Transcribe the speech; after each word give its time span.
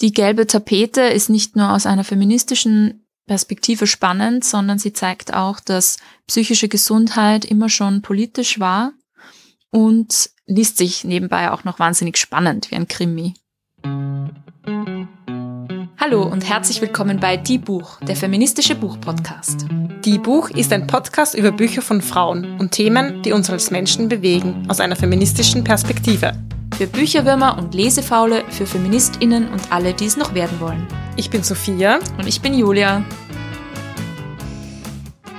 Die 0.00 0.12
gelbe 0.12 0.46
Tapete 0.46 1.02
ist 1.02 1.30
nicht 1.30 1.54
nur 1.54 1.70
aus 1.72 1.86
einer 1.86 2.02
feministischen 2.02 3.06
Perspektive 3.26 3.86
spannend, 3.86 4.44
sondern 4.44 4.78
sie 4.78 4.92
zeigt 4.92 5.32
auch, 5.32 5.60
dass 5.60 5.98
psychische 6.26 6.68
Gesundheit 6.68 7.44
immer 7.44 7.68
schon 7.68 8.02
politisch 8.02 8.58
war 8.58 8.92
und 9.70 10.30
liest 10.46 10.78
sich 10.78 11.04
nebenbei 11.04 11.50
auch 11.50 11.64
noch 11.64 11.78
wahnsinnig 11.78 12.16
spannend 12.16 12.70
wie 12.70 12.74
ein 12.74 12.88
Krimi. 12.88 13.34
Hallo 15.98 16.24
und 16.24 16.46
herzlich 16.46 16.82
willkommen 16.82 17.20
bei 17.20 17.36
Die 17.36 17.58
Buch, 17.58 18.00
der 18.00 18.16
feministische 18.16 18.74
Buchpodcast. 18.74 19.66
Die 20.04 20.18
Buch 20.18 20.50
ist 20.50 20.72
ein 20.72 20.86
Podcast 20.86 21.34
über 21.34 21.52
Bücher 21.52 21.80
von 21.80 22.02
Frauen 22.02 22.58
und 22.58 22.72
Themen, 22.72 23.22
die 23.22 23.32
uns 23.32 23.48
als 23.48 23.70
Menschen 23.70 24.08
bewegen, 24.08 24.66
aus 24.68 24.80
einer 24.80 24.96
feministischen 24.96 25.64
Perspektive. 25.64 26.34
Für 26.76 26.88
Bücherwürmer 26.88 27.56
und 27.56 27.72
Lesefaule, 27.72 28.44
für 28.50 28.66
FeministInnen 28.66 29.48
und 29.48 29.70
alle, 29.70 29.94
die 29.94 30.06
es 30.06 30.16
noch 30.16 30.34
werden 30.34 30.58
wollen. 30.58 30.88
Ich 31.16 31.30
bin 31.30 31.44
Sophia. 31.44 32.00
Und 32.18 32.26
ich 32.26 32.42
bin 32.42 32.52
Julia. 32.52 33.04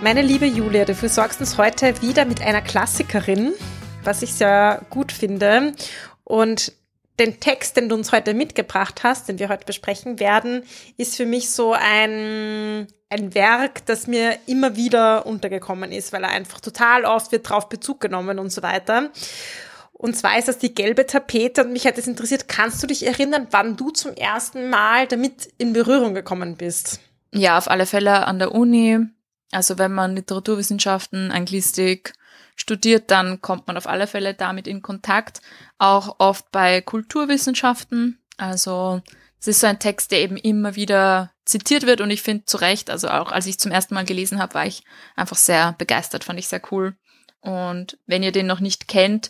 Meine 0.02 0.22
liebe 0.22 0.45
Julia, 0.45 0.86
du 0.86 0.95
versorgst 0.95 1.42
uns 1.42 1.58
heute 1.58 2.02
wieder 2.02 2.23
mit 2.23 2.42
einer 2.42 2.62
Klassikerin, 2.62 3.52
was 4.06 4.22
ich 4.22 4.34
sehr 4.34 4.86
gut 4.90 5.12
finde. 5.12 5.73
Und 6.23 6.72
den 7.20 7.42
Text, 7.42 7.76
den 7.76 7.90
du 7.90 7.95
uns 7.95 8.14
heute 8.14 8.34
mitgebracht 8.34 9.04
hast, 9.04 9.28
den 9.28 9.38
wir 9.38 9.50
heute 9.50 9.66
besprechen 9.66 10.22
werden, 10.22 10.64
ist 10.95 11.17
für 11.17 11.26
mich 11.26 11.50
so 11.50 11.73
ein, 11.73 12.88
ein 13.09 13.36
Werk, 13.36 13.86
das 13.88 14.08
mir 14.08 14.38
immer 14.45 14.78
wieder 14.78 15.26
untergekommen 15.26 15.92
ist, 15.92 16.14
weil 16.14 16.23
er 16.23 16.30
einfach 16.30 16.62
total 16.62 17.04
oft 17.04 17.34
wird 17.34 17.50
drauf 17.50 17.67
Bezug 17.67 18.00
genommen 18.00 18.40
und 18.40 18.54
so 18.54 18.64
weiter. 18.64 19.12
Und 19.98 20.16
zwar 20.16 20.38
ist 20.38 20.49
das 20.49 20.58
die 20.58 20.76
gelbe 20.76 21.05
Tapete 21.05 21.63
und 21.63 21.72
mich 21.72 21.88
hat 21.88 21.98
es 21.98 22.05
interessiert, 22.05 22.49
kannst 22.49 22.84
du 22.84 22.88
dich 22.88 23.05
erinnern, 23.05 23.48
wann 23.52 23.77
du 23.77 23.91
zum 23.91 24.13
ersten 24.13 24.70
Mal 24.70 25.08
damit 25.08 25.48
in 25.58 25.72
Berührung 25.72 26.13
gekommen 26.13 26.58
bist? 26.58 26.99
Ja, 27.34 27.58
auf 27.58 27.70
alle 27.70 27.86
Fälle 27.86 28.28
an 28.28 28.38
der 28.38 28.53
Uni. 28.53 29.00
Also 29.52 29.78
wenn 29.78 29.94
man 29.94 30.16
Literaturwissenschaften, 30.16 31.31
Anglistik 31.31 32.14
studiert, 32.58 33.09
dann 33.09 33.42
kommt 33.42 33.67
man 33.67 33.78
auf 33.78 33.88
alle 33.88 34.05
Fälle 34.05 34.33
damit 34.33 34.67
in 34.67 34.81
Kontakt. 34.81 35.39
Auch 35.78 36.16
oft 36.20 36.52
bei 36.52 36.81
Kulturwissenschaften. 36.81 38.20
Also 38.36 39.02
es 39.39 39.48
ist 39.48 39.61
so 39.61 39.67
ein 39.67 39.80
Text, 39.80 40.11
der 40.11 40.20
eben 40.20 40.36
immer 40.36 40.75
wieder 40.75 41.31
zitiert 41.45 41.86
wird 41.86 42.02
und 42.02 42.09
ich 42.09 42.22
finde 42.22 42.45
zu 42.45 42.58
Recht, 42.58 42.89
also 42.89 43.08
auch 43.08 43.31
als 43.31 43.45
ich 43.45 43.59
zum 43.59 43.72
ersten 43.72 43.94
Mal 43.94 44.03
gelesen 44.03 44.39
habe, 44.39 44.55
war 44.55 44.66
ich 44.66 44.83
einfach 45.16 45.38
sehr 45.38 45.73
begeistert, 45.77 46.25
fand 46.25 46.39
ich 46.39 46.48
sehr 46.48 46.61
cool. 46.72 46.95
Und 47.39 47.98
wenn 48.08 48.23
ihr 48.23 48.31
den 48.31 48.48
noch 48.48 48.59
nicht 48.59 48.88
kennt, 48.88 49.30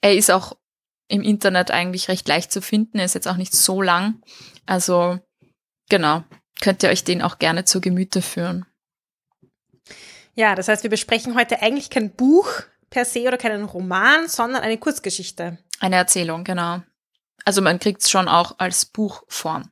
er 0.00 0.14
ist 0.14 0.30
auch 0.30 0.56
im 1.08 1.22
Internet 1.22 1.70
eigentlich 1.70 2.08
recht 2.08 2.28
leicht 2.28 2.52
zu 2.52 2.60
finden. 2.60 2.98
Er 2.98 3.06
ist 3.06 3.14
jetzt 3.14 3.28
auch 3.28 3.36
nicht 3.36 3.54
so 3.54 3.82
lang. 3.82 4.22
Also 4.66 5.18
genau, 5.88 6.24
könnt 6.60 6.82
ihr 6.82 6.90
euch 6.90 7.04
den 7.04 7.22
auch 7.22 7.38
gerne 7.38 7.64
zu 7.64 7.80
Gemüte 7.80 8.22
führen. 8.22 8.66
Ja, 10.34 10.54
das 10.54 10.68
heißt, 10.68 10.82
wir 10.82 10.90
besprechen 10.90 11.34
heute 11.34 11.62
eigentlich 11.62 11.90
kein 11.90 12.12
Buch 12.12 12.48
per 12.90 13.04
se 13.04 13.26
oder 13.26 13.38
keinen 13.38 13.64
Roman, 13.64 14.28
sondern 14.28 14.62
eine 14.62 14.78
Kurzgeschichte. 14.78 15.58
Eine 15.80 15.96
Erzählung, 15.96 16.44
genau. 16.44 16.82
Also 17.44 17.62
man 17.62 17.78
kriegt 17.78 18.02
es 18.02 18.10
schon 18.10 18.28
auch 18.28 18.58
als 18.58 18.86
Buchform. 18.86 19.70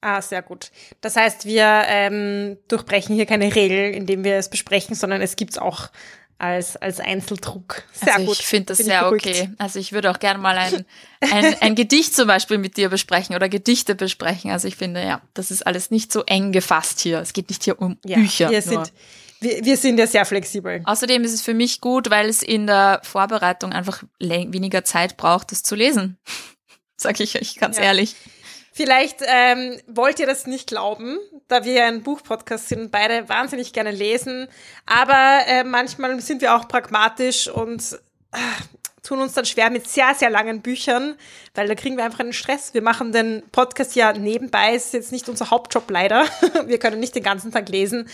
Ah, 0.00 0.20
sehr 0.20 0.42
gut. 0.42 0.70
Das 1.00 1.16
heißt, 1.16 1.46
wir 1.46 1.84
ähm, 1.86 2.58
durchbrechen 2.68 3.14
hier 3.14 3.26
keine 3.26 3.54
Regel, 3.54 3.94
indem 3.94 4.22
wir 4.22 4.36
es 4.36 4.50
besprechen, 4.50 4.94
sondern 4.94 5.22
es 5.22 5.36
gibt 5.36 5.52
es 5.52 5.58
auch 5.58 5.88
als, 6.38 6.76
als 6.76 7.00
Einzeldruck. 7.00 7.82
Sehr 7.92 8.14
also 8.14 8.26
gut. 8.26 8.40
Ich 8.40 8.46
finde 8.46 8.66
das 8.66 8.78
Bin 8.78 8.86
sehr 8.86 9.08
okay. 9.08 9.50
Also 9.58 9.78
ich 9.78 9.92
würde 9.92 10.10
auch 10.10 10.18
gerne 10.18 10.40
mal 10.40 10.56
ein, 10.56 10.84
ein, 11.20 11.56
ein 11.60 11.74
Gedicht 11.74 12.14
zum 12.14 12.26
Beispiel 12.26 12.58
mit 12.58 12.76
dir 12.76 12.88
besprechen 12.88 13.34
oder 13.34 13.48
Gedichte 13.48 13.94
besprechen. 13.94 14.50
Also 14.50 14.68
ich 14.68 14.76
finde, 14.76 15.02
ja, 15.02 15.22
das 15.34 15.50
ist 15.50 15.66
alles 15.66 15.90
nicht 15.90 16.12
so 16.12 16.22
eng 16.24 16.52
gefasst 16.52 17.00
hier. 17.00 17.20
Es 17.20 17.32
geht 17.32 17.48
nicht 17.48 17.64
hier 17.64 17.80
um 17.80 17.98
ja, 18.04 18.16
Bücher. 18.16 18.50
Wir 18.50 18.62
sind, 18.62 18.92
wir, 19.40 19.64
wir 19.64 19.76
sind 19.76 19.98
ja 19.98 20.06
sehr 20.06 20.24
flexibel. 20.24 20.82
Außerdem 20.84 21.22
ist 21.24 21.32
es 21.32 21.42
für 21.42 21.54
mich 21.54 21.80
gut, 21.80 22.10
weil 22.10 22.28
es 22.28 22.42
in 22.42 22.66
der 22.66 23.00
Vorbereitung 23.04 23.72
einfach 23.72 24.02
weniger 24.18 24.84
Zeit 24.84 25.16
braucht, 25.16 25.52
das 25.52 25.62
zu 25.62 25.74
lesen. 25.74 26.18
Sag 26.96 27.20
ich 27.20 27.40
euch 27.40 27.56
ganz 27.56 27.76
ja. 27.76 27.84
ehrlich. 27.84 28.14
Vielleicht 28.76 29.18
ähm, 29.24 29.78
wollt 29.86 30.18
ihr 30.18 30.26
das 30.26 30.48
nicht 30.48 30.66
glauben, 30.66 31.20
da 31.46 31.64
wir 31.64 31.74
ja 31.74 31.86
ein 31.86 32.02
Buchpodcast 32.02 32.68
sind 32.68 32.80
und 32.80 32.90
beide 32.90 33.28
wahnsinnig 33.28 33.72
gerne 33.72 33.92
lesen. 33.92 34.48
Aber 34.84 35.46
äh, 35.46 35.62
manchmal 35.62 36.20
sind 36.20 36.42
wir 36.42 36.56
auch 36.56 36.66
pragmatisch 36.66 37.46
und 37.46 38.00
äh, 38.32 38.38
tun 39.04 39.20
uns 39.20 39.34
dann 39.34 39.44
schwer 39.44 39.70
mit 39.70 39.86
sehr, 39.86 40.12
sehr 40.16 40.28
langen 40.28 40.60
Büchern, 40.60 41.14
weil 41.54 41.68
da 41.68 41.76
kriegen 41.76 41.96
wir 41.96 42.04
einfach 42.04 42.18
einen 42.18 42.32
Stress. 42.32 42.74
Wir 42.74 42.82
machen 42.82 43.12
den 43.12 43.44
Podcast 43.52 43.94
ja 43.94 44.12
nebenbei, 44.12 44.74
ist 44.74 44.92
jetzt 44.92 45.12
nicht 45.12 45.28
unser 45.28 45.50
Hauptjob 45.50 45.88
leider. 45.88 46.24
wir 46.66 46.80
können 46.80 46.98
nicht 46.98 47.14
den 47.14 47.22
ganzen 47.22 47.52
Tag 47.52 47.68
lesen. 47.68 48.08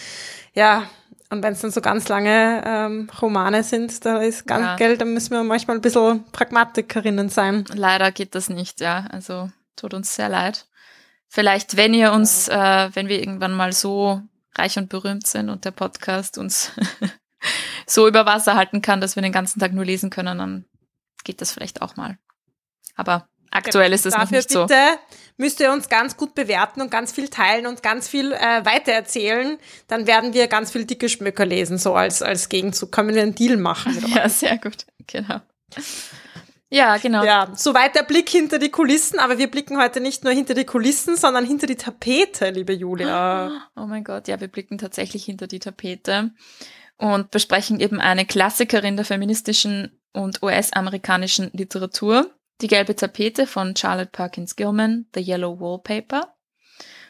Ja, 0.53 0.91
und 1.31 1.43
wenn 1.43 1.55
es 1.55 1.63
dann 1.63 1.71
so 1.71 1.81
ganz 1.81 2.07
lange 2.09 2.63
ähm, 2.67 3.09
Romane 3.23 3.63
sind, 3.63 4.05
da 4.05 4.21
ist 4.21 4.47
ganz 4.47 4.67
ja. 4.67 4.77
Geld, 4.77 5.01
dann 5.01 5.15
müssen 5.15 5.31
wir 5.31 5.43
manchmal 5.43 5.79
ein 5.79 5.81
bisschen 5.81 6.23
Pragmatikerinnen 6.33 7.31
sein. 7.31 7.65
Leider 7.73 8.13
geht 8.13 8.35
das 8.35 8.51
nicht, 8.51 8.83
ja. 8.83 9.07
Also 9.11 9.49
Tut 9.77 9.95
uns 9.95 10.15
sehr 10.15 10.29
leid. 10.29 10.67
Vielleicht, 11.29 11.77
wenn 11.77 11.95
ihr 11.95 12.13
uns, 12.13 12.49
äh, 12.49 12.91
wenn 12.93 13.09
wir 13.09 13.21
irgendwann 13.21 13.53
mal 13.53 13.73
so 13.73 14.23
reich 14.57 14.77
und 14.79 14.89
berühmt 14.89 15.27
sind 15.27 15.49
und 15.49 15.65
der 15.65 15.71
Podcast 15.71 16.39
uns 16.39 16.73
so 17.87 18.09
über 18.09 18.27
Wasser 18.27 18.57
halten 18.57 18.83
kann, 18.83 19.01
dass 19.01 19.17
wir 19.17 19.23
den 19.23 19.33
ganzen 19.33 19.61
Tag 19.61 19.73
nur 19.73 19.85
lesen 19.85 20.11
können, 20.11 20.39
dann 20.39 20.65
geht 21.25 21.41
das 21.41 21.53
vielleicht 21.53 21.83
auch 21.83 21.97
mal. 21.97 22.19
Aber 22.97 23.29
aktuell 23.51 23.87
genau. 23.87 23.95
ist 23.95 24.07
es 24.07 24.17
noch 24.17 24.31
nicht 24.31 24.51
so. 24.51 24.67
Bitte 24.67 24.99
müsst 25.37 25.61
ihr 25.61 25.73
uns 25.73 25.89
ganz 25.89 26.17
gut 26.17 26.35
bewerten 26.35 26.81
und 26.81 26.91
ganz 26.91 27.13
viel 27.13 27.29
teilen 27.29 27.67
und 27.67 27.83
ganz 27.83 28.09
viel 28.09 28.33
äh, 28.33 28.65
weitererzählen. 28.65 29.59
Dann 29.87 30.07
werden 30.07 30.35
wir 30.35 30.49
ganz 30.49 30.73
viel 30.73 30.85
dicke 30.85 31.09
Schmöcker 31.09 31.47
lesen, 31.47 31.79
so 31.79 31.95
als, 31.95 32.23
als 32.23 32.49
Gegenzug. 32.49 32.93
Können 32.93 33.15
wir 33.15 33.23
einen 33.23 33.35
Deal 33.35 33.57
machen? 33.57 34.05
ja, 34.15 34.29
sehr 34.29 34.59
gut. 34.59 34.87
Genau. 35.07 35.41
Ja, 36.71 36.97
genau. 36.99 37.25
Ja, 37.25 37.49
soweit 37.55 37.97
der 37.97 38.05
Blick 38.05 38.29
hinter 38.29 38.61
die 38.61 38.71
Kulissen, 38.71 39.19
aber 39.19 39.39
wir 39.39 39.51
blicken 39.51 39.77
heute 39.77 40.01
nicht 40.01 40.23
nur 40.23 40.33
hinter 40.33 40.55
die 40.55 40.65
Kulissen, 40.65 41.17
sondern 41.17 41.45
hinter 41.45 41.67
die 41.67 41.75
Tapete, 41.75 42.51
liebe 42.51 42.73
Julia. 42.73 43.51
Oh 43.77 43.87
mein 43.87 44.05
Gott, 44.05 44.29
ja, 44.29 44.41
wir 44.41 44.49
blicken 44.49 44.79
tatsächlich 44.79 45.25
hinter 45.25 45.47
die 45.47 45.59
Tapete 45.59 46.31
und 46.97 47.31
besprechen 47.31 47.81
eben 47.81 48.01
eine 48.01 48.25
Klassikerin 48.25 48.97
der 48.97 49.05
feministischen 49.05 49.99
und 50.13 50.43
US-amerikanischen 50.43 51.51
Literatur, 51.53 52.31
Die 52.61 52.69
gelbe 52.69 52.95
Tapete 52.95 53.47
von 53.47 53.75
Charlotte 53.75 54.11
Perkins 54.13 54.55
Gilman, 54.55 55.07
The 55.15 55.21
Yellow 55.23 55.59
Wallpaper. 55.59 56.35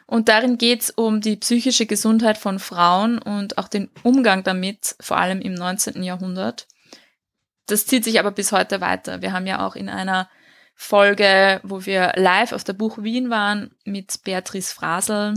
Und 0.06 0.28
darin 0.28 0.58
geht's 0.58 0.90
um 0.90 1.20
die 1.20 1.36
psychische 1.36 1.86
Gesundheit 1.86 2.38
von 2.38 2.58
Frauen 2.58 3.18
und 3.18 3.58
auch 3.58 3.68
den 3.68 3.90
Umgang 4.04 4.42
damit, 4.44 4.96
vor 5.00 5.18
allem 5.18 5.40
im 5.40 5.54
19. 5.54 6.02
Jahrhundert. 6.02 6.66
Das 7.70 7.86
zieht 7.86 8.04
sich 8.04 8.18
aber 8.18 8.30
bis 8.32 8.52
heute 8.52 8.80
weiter. 8.80 9.22
Wir 9.22 9.32
haben 9.32 9.46
ja 9.46 9.66
auch 9.66 9.76
in 9.76 9.88
einer 9.88 10.28
Folge, 10.74 11.60
wo 11.62 11.84
wir 11.86 12.12
live 12.16 12.52
auf 12.52 12.64
der 12.64 12.72
Buch 12.72 12.98
Wien 12.98 13.30
waren, 13.30 13.74
mit 13.84 14.22
Beatrice 14.24 14.74
Frasel 14.74 15.34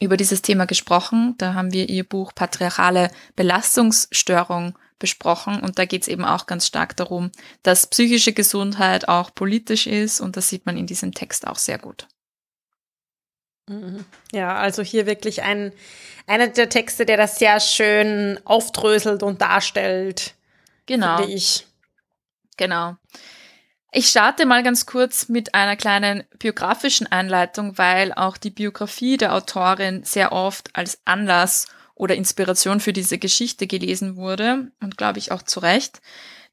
über 0.00 0.16
dieses 0.16 0.42
Thema 0.42 0.64
gesprochen. 0.66 1.34
Da 1.38 1.54
haben 1.54 1.72
wir 1.72 1.88
ihr 1.88 2.04
Buch 2.04 2.34
Patriarchale 2.34 3.10
Belastungsstörung 3.36 4.78
besprochen 4.98 5.60
und 5.60 5.78
da 5.78 5.84
geht 5.84 6.02
es 6.02 6.08
eben 6.08 6.24
auch 6.24 6.46
ganz 6.46 6.66
stark 6.66 6.96
darum, 6.96 7.30
dass 7.62 7.88
psychische 7.88 8.32
Gesundheit 8.32 9.08
auch 9.08 9.34
politisch 9.34 9.86
ist 9.86 10.20
und 10.20 10.36
das 10.36 10.48
sieht 10.48 10.66
man 10.66 10.76
in 10.76 10.86
diesem 10.86 11.12
Text 11.12 11.46
auch 11.46 11.58
sehr 11.58 11.78
gut. 11.78 12.06
Mhm. 13.68 14.04
Ja, 14.32 14.56
also 14.56 14.82
hier 14.82 15.06
wirklich 15.06 15.42
ein, 15.42 15.72
einer 16.26 16.48
der 16.48 16.68
Texte, 16.68 17.06
der 17.06 17.16
das 17.16 17.38
sehr 17.38 17.60
schön 17.60 18.38
aufdröselt 18.44 19.22
und 19.22 19.40
darstellt, 19.40 20.34
Genau. 20.86 21.18
Finde 21.18 21.32
ich. 21.32 21.66
Genau. 22.56 22.96
Ich 23.92 24.08
starte 24.08 24.44
mal 24.44 24.62
ganz 24.62 24.86
kurz 24.86 25.28
mit 25.28 25.54
einer 25.54 25.76
kleinen 25.76 26.24
biografischen 26.38 27.06
Einleitung, 27.06 27.78
weil 27.78 28.12
auch 28.12 28.36
die 28.36 28.50
Biografie 28.50 29.16
der 29.16 29.34
Autorin 29.34 30.02
sehr 30.02 30.32
oft 30.32 30.74
als 30.74 30.98
Anlass 31.04 31.68
oder 31.94 32.16
Inspiration 32.16 32.80
für 32.80 32.92
diese 32.92 33.18
Geschichte 33.18 33.68
gelesen 33.68 34.16
wurde 34.16 34.72
und 34.80 34.96
glaube 34.96 35.20
ich 35.20 35.30
auch 35.30 35.42
zu 35.42 35.60
Recht. 35.60 36.00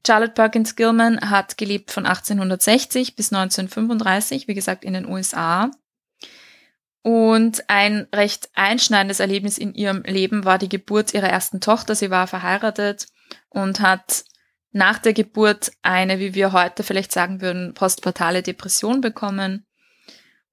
Charlotte 0.06 0.34
Perkins 0.34 0.76
Gilman 0.76 1.30
hat 1.30 1.58
gelebt 1.58 1.90
von 1.90 2.06
1860 2.06 3.16
bis 3.16 3.32
1935, 3.32 4.48
wie 4.48 4.54
gesagt 4.54 4.84
in 4.84 4.94
den 4.94 5.06
USA. 5.06 5.70
Und 7.02 7.68
ein 7.68 8.06
recht 8.14 8.50
einschneidendes 8.54 9.18
Erlebnis 9.18 9.58
in 9.58 9.74
ihrem 9.74 10.02
Leben 10.02 10.44
war 10.44 10.58
die 10.58 10.68
Geburt 10.68 11.14
ihrer 11.14 11.28
ersten 11.28 11.60
Tochter. 11.60 11.96
Sie 11.96 12.10
war 12.10 12.28
verheiratet 12.28 13.08
und 13.48 13.80
hat 13.80 14.24
nach 14.72 14.98
der 14.98 15.12
Geburt 15.12 15.72
eine, 15.82 16.18
wie 16.18 16.34
wir 16.34 16.52
heute 16.52 16.82
vielleicht 16.82 17.12
sagen 17.12 17.40
würden, 17.40 17.74
postpartale 17.74 18.42
Depression 18.42 19.00
bekommen. 19.00 19.66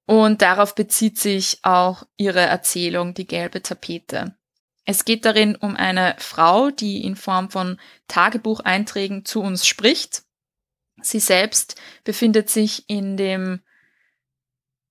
Und 0.06 0.42
darauf 0.42 0.76
bezieht 0.76 1.18
sich 1.18 1.60
auch 1.64 2.04
ihre 2.18 2.42
Erzählung, 2.42 3.14
die 3.14 3.28
gelbe 3.28 3.62
Tapete. 3.62 4.36
Es 4.86 5.06
geht 5.06 5.24
darin 5.24 5.56
um 5.56 5.76
eine 5.76 6.16
Frau, 6.18 6.72
die 6.72 7.04
in 7.04 7.16
Form 7.16 7.50
von 7.50 7.80
Tagebucheinträgen 8.08 9.24
zu 9.24 9.42
uns 9.42 9.68
spricht. 9.68 10.24
Sie 11.02 11.20
selbst 11.20 11.76
befindet 12.04 12.50
sich 12.50 12.90
in 12.90 13.16
dem 13.16 13.62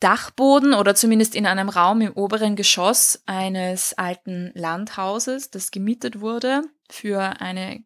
Dachboden 0.01 0.73
oder 0.73 0.95
zumindest 0.95 1.35
in 1.35 1.47
einem 1.47 1.69
Raum 1.69 2.01
im 2.01 2.13
oberen 2.13 2.55
Geschoss 2.55 3.21
eines 3.27 3.99
alten 3.99 4.53
Landhauses, 4.55 5.51
das 5.51 5.73
gemietet 5.73 6.21
wurde 6.21 6.63
für 6.91 7.41
eine 7.41 7.83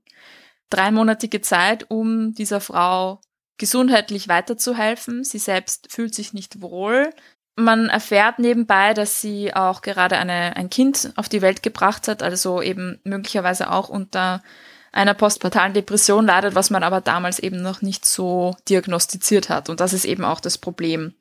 dreimonatige 0.70 1.40
Zeit, 1.40 1.90
um 1.90 2.34
dieser 2.34 2.60
Frau 2.60 3.20
gesundheitlich 3.58 4.28
weiterzuhelfen. 4.28 5.24
Sie 5.24 5.38
selbst 5.38 5.92
fühlt 5.92 6.14
sich 6.14 6.32
nicht 6.32 6.62
wohl. 6.62 7.10
Man 7.54 7.88
erfährt 7.90 8.38
nebenbei, 8.38 8.94
dass 8.94 9.20
sie 9.20 9.54
auch 9.54 9.82
gerade 9.82 10.16
eine, 10.16 10.56
ein 10.56 10.70
Kind 10.70 11.12
auf 11.16 11.28
die 11.28 11.42
Welt 11.42 11.62
gebracht 11.62 12.08
hat, 12.08 12.22
also 12.22 12.62
eben 12.62 13.00
möglicherweise 13.04 13.70
auch 13.70 13.88
unter 13.88 14.42
einer 14.90 15.14
postpartalen 15.14 15.74
Depression 15.74 16.26
leidet, 16.26 16.54
was 16.54 16.70
man 16.70 16.82
aber 16.82 17.00
damals 17.00 17.38
eben 17.38 17.62
noch 17.62 17.82
nicht 17.82 18.04
so 18.04 18.56
diagnostiziert 18.68 19.48
hat. 19.48 19.68
Und 19.68 19.80
das 19.80 19.92
ist 19.92 20.04
eben 20.04 20.24
auch 20.24 20.40
das 20.40 20.58
Problem. 20.58 21.14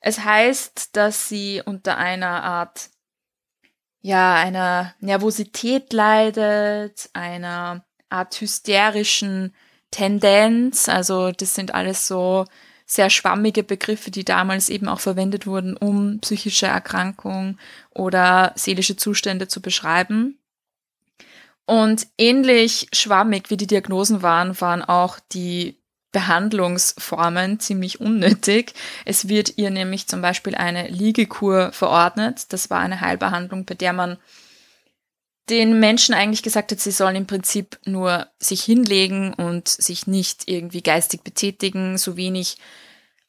Es 0.00 0.24
heißt, 0.24 0.96
dass 0.96 1.28
sie 1.28 1.62
unter 1.64 1.96
einer 1.96 2.42
Art, 2.42 2.90
ja, 4.02 4.34
einer 4.34 4.94
Nervosität 5.00 5.92
leidet, 5.92 7.08
einer 7.12 7.84
Art 8.10 8.40
hysterischen 8.40 9.54
Tendenz. 9.90 10.88
Also 10.88 11.30
das 11.30 11.54
sind 11.54 11.74
alles 11.74 12.06
so 12.06 12.44
sehr 12.84 13.08
schwammige 13.10 13.62
Begriffe, 13.62 14.10
die 14.10 14.24
damals 14.24 14.68
eben 14.68 14.88
auch 14.88 15.00
verwendet 15.00 15.46
wurden, 15.46 15.76
um 15.76 16.18
psychische 16.20 16.66
Erkrankungen 16.66 17.58
oder 17.90 18.52
seelische 18.56 18.96
Zustände 18.96 19.48
zu 19.48 19.62
beschreiben. 19.62 20.38
Und 21.64 22.08
ähnlich 22.18 22.88
schwammig 22.92 23.50
wie 23.50 23.56
die 23.56 23.68
Diagnosen 23.68 24.20
waren, 24.20 24.60
waren 24.60 24.82
auch 24.82 25.20
die 25.32 25.78
Behandlungsformen 26.12 27.58
ziemlich 27.58 28.00
unnötig. 28.00 28.74
Es 29.04 29.28
wird 29.28 29.54
ihr 29.56 29.70
nämlich 29.70 30.06
zum 30.06 30.22
Beispiel 30.22 30.54
eine 30.54 30.88
Liegekur 30.88 31.72
verordnet. 31.72 32.52
Das 32.52 32.70
war 32.70 32.78
eine 32.78 33.00
Heilbehandlung, 33.00 33.64
bei 33.64 33.74
der 33.74 33.92
man 33.92 34.18
den 35.50 35.80
Menschen 35.80 36.14
eigentlich 36.14 36.42
gesagt 36.42 36.70
hat, 36.70 36.80
sie 36.80 36.92
sollen 36.92 37.16
im 37.16 37.26
Prinzip 37.26 37.78
nur 37.84 38.28
sich 38.38 38.62
hinlegen 38.62 39.34
und 39.34 39.66
sich 39.66 40.06
nicht 40.06 40.48
irgendwie 40.48 40.82
geistig 40.82 41.22
betätigen, 41.24 41.98
so 41.98 42.16
wenig 42.16 42.58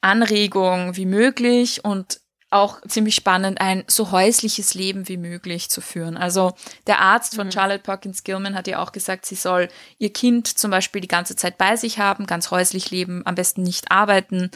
Anregung 0.00 0.96
wie 0.96 1.06
möglich 1.06 1.84
und 1.84 2.20
auch 2.54 2.80
ziemlich 2.86 3.16
spannend, 3.16 3.60
ein 3.60 3.84
so 3.88 4.12
häusliches 4.12 4.74
Leben 4.74 5.08
wie 5.08 5.16
möglich 5.16 5.70
zu 5.70 5.80
führen. 5.80 6.16
Also 6.16 6.52
der 6.86 7.00
Arzt 7.00 7.34
von 7.34 7.48
mhm. 7.48 7.52
Charlotte 7.52 7.82
Perkins 7.82 8.22
Gilman 8.22 8.54
hat 8.54 8.68
ja 8.68 8.82
auch 8.82 8.92
gesagt, 8.92 9.26
sie 9.26 9.34
soll 9.34 9.68
ihr 9.98 10.12
Kind 10.12 10.46
zum 10.46 10.70
Beispiel 10.70 11.00
die 11.00 11.08
ganze 11.08 11.36
Zeit 11.36 11.58
bei 11.58 11.76
sich 11.76 11.98
haben, 11.98 12.26
ganz 12.26 12.50
häuslich 12.50 12.90
leben, 12.90 13.22
am 13.26 13.34
besten 13.34 13.62
nicht 13.62 13.90
arbeiten, 13.90 14.50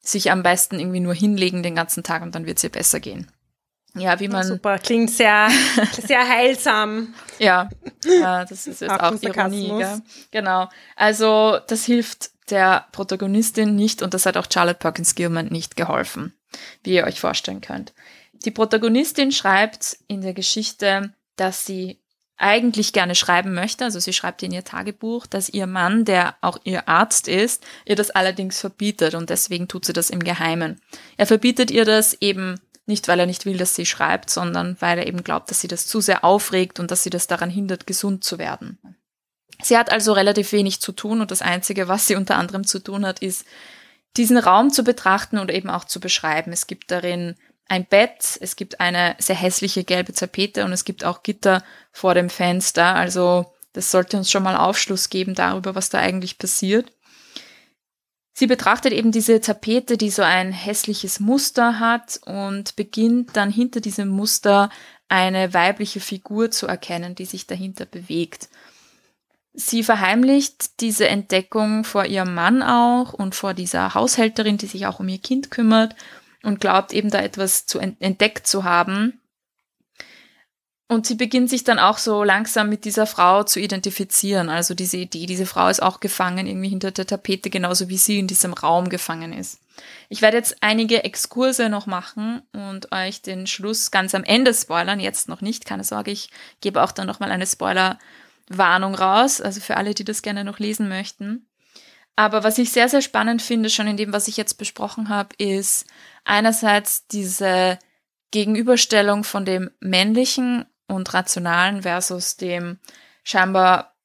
sich 0.00 0.30
am 0.30 0.42
besten 0.42 0.80
irgendwie 0.80 1.00
nur 1.00 1.14
hinlegen 1.14 1.62
den 1.62 1.74
ganzen 1.74 2.02
Tag 2.02 2.22
und 2.22 2.34
dann 2.34 2.46
wird 2.46 2.56
es 2.56 2.64
ihr 2.64 2.70
besser 2.70 3.00
gehen. 3.00 3.30
Ja, 3.94 4.18
wie 4.18 4.28
man. 4.28 4.46
Super, 4.46 4.78
klingt 4.78 5.10
sehr, 5.10 5.48
sehr 6.06 6.26
heilsam. 6.26 7.12
ja, 7.38 7.68
ja, 8.04 8.46
das 8.46 8.66
ist 8.66 8.80
jetzt 8.80 8.90
auch, 8.90 9.12
auch 9.12 9.22
Ironie, 9.22 9.68
gell? 9.68 10.00
Genau. 10.30 10.70
Also, 10.96 11.58
das 11.68 11.84
hilft 11.84 12.30
der 12.48 12.86
Protagonistin 12.92 13.76
nicht 13.76 14.00
und 14.00 14.14
das 14.14 14.24
hat 14.24 14.38
auch 14.38 14.46
Charlotte 14.50 14.78
Perkins 14.78 15.14
Gilman 15.14 15.48
nicht 15.48 15.76
geholfen 15.76 16.32
wie 16.82 16.94
ihr 16.94 17.04
euch 17.04 17.20
vorstellen 17.20 17.60
könnt. 17.60 17.92
Die 18.44 18.50
Protagonistin 18.50 19.32
schreibt 19.32 19.98
in 20.08 20.20
der 20.20 20.34
Geschichte, 20.34 21.14
dass 21.36 21.64
sie 21.64 21.98
eigentlich 22.36 22.92
gerne 22.92 23.14
schreiben 23.14 23.54
möchte, 23.54 23.84
also 23.84 24.00
sie 24.00 24.12
schreibt 24.12 24.42
in 24.42 24.52
ihr 24.52 24.64
Tagebuch, 24.64 25.26
dass 25.26 25.48
ihr 25.48 25.68
Mann, 25.68 26.04
der 26.04 26.34
auch 26.40 26.58
ihr 26.64 26.88
Arzt 26.88 27.28
ist, 27.28 27.64
ihr 27.84 27.94
das 27.94 28.10
allerdings 28.10 28.58
verbietet 28.58 29.14
und 29.14 29.30
deswegen 29.30 29.68
tut 29.68 29.84
sie 29.84 29.92
das 29.92 30.10
im 30.10 30.24
Geheimen. 30.24 30.80
Er 31.16 31.26
verbietet 31.26 31.70
ihr 31.70 31.84
das 31.84 32.14
eben 32.20 32.58
nicht, 32.84 33.06
weil 33.06 33.20
er 33.20 33.26
nicht 33.26 33.46
will, 33.46 33.58
dass 33.58 33.76
sie 33.76 33.86
schreibt, 33.86 34.28
sondern 34.28 34.76
weil 34.80 34.98
er 34.98 35.06
eben 35.06 35.22
glaubt, 35.22 35.50
dass 35.50 35.60
sie 35.60 35.68
das 35.68 35.86
zu 35.86 36.00
sehr 36.00 36.24
aufregt 36.24 36.80
und 36.80 36.90
dass 36.90 37.04
sie 37.04 37.10
das 37.10 37.28
daran 37.28 37.48
hindert, 37.48 37.86
gesund 37.86 38.24
zu 38.24 38.38
werden. 38.38 38.78
Sie 39.62 39.78
hat 39.78 39.92
also 39.92 40.12
relativ 40.12 40.50
wenig 40.50 40.80
zu 40.80 40.90
tun 40.90 41.20
und 41.20 41.30
das 41.30 41.42
Einzige, 41.42 41.86
was 41.86 42.08
sie 42.08 42.16
unter 42.16 42.36
anderem 42.36 42.66
zu 42.66 42.80
tun 42.80 43.06
hat, 43.06 43.20
ist 43.20 43.44
diesen 44.16 44.38
Raum 44.38 44.70
zu 44.70 44.84
betrachten 44.84 45.38
und 45.38 45.50
eben 45.50 45.70
auch 45.70 45.84
zu 45.84 46.00
beschreiben. 46.00 46.52
Es 46.52 46.66
gibt 46.66 46.90
darin 46.90 47.34
ein 47.68 47.86
Bett, 47.86 48.38
es 48.40 48.56
gibt 48.56 48.80
eine 48.80 49.16
sehr 49.18 49.36
hässliche 49.36 49.84
gelbe 49.84 50.12
Tapete 50.12 50.64
und 50.64 50.72
es 50.72 50.84
gibt 50.84 51.04
auch 51.04 51.22
Gitter 51.22 51.64
vor 51.92 52.14
dem 52.14 52.28
Fenster. 52.28 52.94
Also 52.94 53.54
das 53.72 53.90
sollte 53.90 54.16
uns 54.16 54.30
schon 54.30 54.42
mal 54.42 54.56
Aufschluss 54.56 55.08
geben 55.08 55.34
darüber, 55.34 55.74
was 55.74 55.88
da 55.88 55.98
eigentlich 55.98 56.38
passiert. 56.38 56.92
Sie 58.34 58.46
betrachtet 58.46 58.92
eben 58.92 59.12
diese 59.12 59.40
Tapete, 59.40 59.96
die 59.96 60.10
so 60.10 60.22
ein 60.22 60.52
hässliches 60.52 61.20
Muster 61.20 61.78
hat 61.78 62.18
und 62.24 62.76
beginnt 62.76 63.36
dann 63.36 63.50
hinter 63.50 63.80
diesem 63.80 64.08
Muster 64.08 64.70
eine 65.08 65.52
weibliche 65.52 66.00
Figur 66.00 66.50
zu 66.50 66.66
erkennen, 66.66 67.14
die 67.14 67.26
sich 67.26 67.46
dahinter 67.46 67.84
bewegt. 67.84 68.48
Sie 69.54 69.82
verheimlicht 69.82 70.80
diese 70.80 71.08
Entdeckung 71.08 71.84
vor 71.84 72.06
ihrem 72.06 72.34
Mann 72.34 72.62
auch 72.62 73.12
und 73.12 73.34
vor 73.34 73.52
dieser 73.52 73.94
Haushälterin, 73.94 74.56
die 74.56 74.66
sich 74.66 74.86
auch 74.86 74.98
um 74.98 75.08
ihr 75.08 75.18
Kind 75.18 75.50
kümmert 75.50 75.94
und 76.42 76.60
glaubt 76.60 76.92
eben 76.92 77.10
da 77.10 77.20
etwas 77.20 77.66
zu 77.66 77.78
entdeckt 77.78 78.46
zu 78.46 78.64
haben. 78.64 79.20
Und 80.88 81.06
sie 81.06 81.14
beginnt 81.14 81.48
sich 81.48 81.64
dann 81.64 81.78
auch 81.78 81.96
so 81.96 82.22
langsam 82.22 82.68
mit 82.68 82.84
dieser 82.84 83.06
Frau 83.06 83.44
zu 83.44 83.60
identifizieren. 83.60 84.50
Also 84.50 84.74
diese 84.74 84.98
Idee, 84.98 85.24
diese 85.24 85.46
Frau 85.46 85.68
ist 85.68 85.82
auch 85.82 86.00
gefangen 86.00 86.46
irgendwie 86.46 86.68
hinter 86.68 86.90
der 86.90 87.06
Tapete, 87.06 87.48
genauso 87.48 87.88
wie 87.88 87.96
sie 87.96 88.18
in 88.18 88.26
diesem 88.26 88.52
Raum 88.52 88.90
gefangen 88.90 89.32
ist. 89.32 89.58
Ich 90.10 90.20
werde 90.20 90.36
jetzt 90.36 90.56
einige 90.60 91.02
Exkurse 91.04 91.70
noch 91.70 91.86
machen 91.86 92.42
und 92.52 92.92
euch 92.92 93.22
den 93.22 93.46
Schluss 93.46 93.90
ganz 93.90 94.14
am 94.14 94.24
Ende 94.24 94.52
spoilern. 94.52 95.00
Jetzt 95.00 95.28
noch 95.28 95.40
nicht, 95.40 95.64
keine 95.64 95.84
Sorge, 95.84 96.10
ich 96.10 96.28
gebe 96.60 96.82
auch 96.82 96.92
dann 96.92 97.06
nochmal 97.06 97.32
eine 97.32 97.46
Spoiler- 97.46 97.98
Warnung 98.58 98.94
raus, 98.94 99.40
also 99.40 99.60
für 99.60 99.76
alle, 99.76 99.94
die 99.94 100.04
das 100.04 100.22
gerne 100.22 100.44
noch 100.44 100.58
lesen 100.58 100.88
möchten. 100.88 101.48
Aber 102.16 102.44
was 102.44 102.58
ich 102.58 102.70
sehr, 102.70 102.88
sehr 102.88 103.02
spannend 103.02 103.42
finde, 103.42 103.70
schon 103.70 103.86
in 103.86 103.96
dem, 103.96 104.12
was 104.12 104.28
ich 104.28 104.36
jetzt 104.36 104.54
besprochen 104.54 105.08
habe, 105.08 105.34
ist 105.38 105.86
einerseits 106.24 107.06
diese 107.06 107.78
Gegenüberstellung 108.30 109.24
von 109.24 109.44
dem 109.44 109.70
männlichen 109.80 110.66
und 110.88 111.12
rationalen 111.14 111.82
versus 111.82 112.36
dem 112.36 112.78
scheinbar 113.24 113.96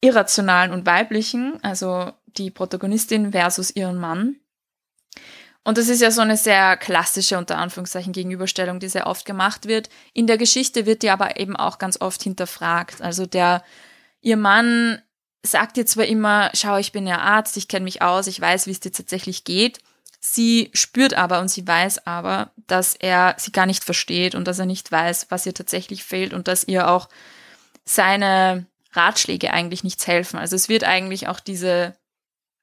irrationalen 0.00 0.72
und 0.72 0.86
weiblichen, 0.86 1.62
also 1.62 2.12
die 2.26 2.50
Protagonistin 2.50 3.32
versus 3.32 3.74
ihren 3.74 3.96
Mann. 3.96 4.36
Und 5.66 5.78
das 5.78 5.88
ist 5.88 6.00
ja 6.00 6.12
so 6.12 6.20
eine 6.20 6.36
sehr 6.36 6.76
klassische, 6.76 7.36
unter 7.36 7.58
Anführungszeichen, 7.58 8.12
Gegenüberstellung, 8.12 8.78
die 8.78 8.88
sehr 8.88 9.08
oft 9.08 9.24
gemacht 9.24 9.66
wird. 9.66 9.88
In 10.12 10.28
der 10.28 10.38
Geschichte 10.38 10.86
wird 10.86 11.02
die 11.02 11.10
aber 11.10 11.40
eben 11.40 11.56
auch 11.56 11.78
ganz 11.78 12.00
oft 12.00 12.22
hinterfragt. 12.22 13.02
Also 13.02 13.26
der, 13.26 13.64
ihr 14.20 14.36
Mann 14.36 15.02
sagt 15.44 15.76
ihr 15.76 15.84
zwar 15.84 16.04
immer, 16.04 16.52
schau, 16.54 16.76
ich 16.76 16.92
bin 16.92 17.04
ja 17.04 17.18
Arzt, 17.18 17.56
ich 17.56 17.66
kenne 17.66 17.82
mich 17.82 18.00
aus, 18.00 18.28
ich 18.28 18.40
weiß, 18.40 18.68
wie 18.68 18.70
es 18.70 18.78
dir 18.78 18.92
tatsächlich 18.92 19.42
geht. 19.42 19.80
Sie 20.20 20.70
spürt 20.72 21.14
aber 21.14 21.40
und 21.40 21.48
sie 21.48 21.66
weiß 21.66 22.06
aber, 22.06 22.52
dass 22.68 22.94
er 22.94 23.34
sie 23.36 23.50
gar 23.50 23.66
nicht 23.66 23.82
versteht 23.82 24.36
und 24.36 24.46
dass 24.46 24.60
er 24.60 24.66
nicht 24.66 24.92
weiß, 24.92 25.26
was 25.30 25.46
ihr 25.46 25.54
tatsächlich 25.54 26.04
fehlt 26.04 26.32
und 26.32 26.46
dass 26.46 26.62
ihr 26.62 26.88
auch 26.88 27.08
seine 27.84 28.66
Ratschläge 28.92 29.52
eigentlich 29.52 29.82
nichts 29.82 30.06
helfen. 30.06 30.38
Also 30.38 30.54
es 30.54 30.68
wird 30.68 30.84
eigentlich 30.84 31.26
auch 31.26 31.40
diese 31.40 31.96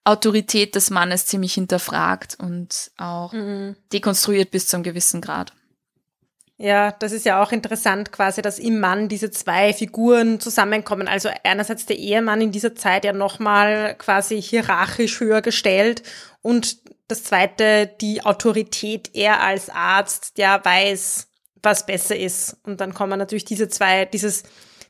Autorität 0.06 0.76
des 0.76 0.90
Mannes 0.90 1.26
ziemlich 1.26 1.54
hinterfragt 1.54 2.38
und 2.40 2.92
auch 2.98 3.32
mhm. 3.32 3.76
dekonstruiert 3.92 4.52
bis 4.52 4.68
zu 4.68 4.78
einem 4.78 4.84
gewissen 4.84 5.22
Grad. 5.22 5.54
Ja, 6.58 6.92
das 6.92 7.12
ist 7.12 7.26
ja 7.26 7.42
auch 7.42 7.52
interessant 7.52 8.12
quasi, 8.12 8.42
dass 8.42 8.60
im 8.60 8.80
Mann 8.80 9.10
diese 9.10 9.32
zwei 9.32 9.74
Figuren 9.74 10.40
zusammenkommen. 10.40 11.08
Also 11.08 11.30
einerseits 11.44 11.86
der 11.86 11.98
Ehemann 11.98 12.42
in 12.42 12.52
dieser 12.52 12.76
Zeit 12.76 13.06
ja 13.06 13.14
nochmal 13.14 13.96
quasi 13.98 14.42
hierarchisch 14.42 15.20
höher 15.20 15.42
gestellt 15.42 16.04
und 16.42 16.78
das 17.08 17.24
zweite 17.24 17.88
die 18.02 18.24
Autorität, 18.24 19.10
er 19.14 19.42
als 19.42 19.70
Arzt, 19.70 20.38
der 20.38 20.64
weiß, 20.64 21.28
was 21.62 21.86
besser 21.86 22.16
ist. 22.16 22.58
Und 22.64 22.82
dann 22.82 22.94
kommen 22.94 23.18
natürlich 23.18 23.46
diese 23.46 23.70
zwei, 23.70 24.06
dieses, 24.06 24.44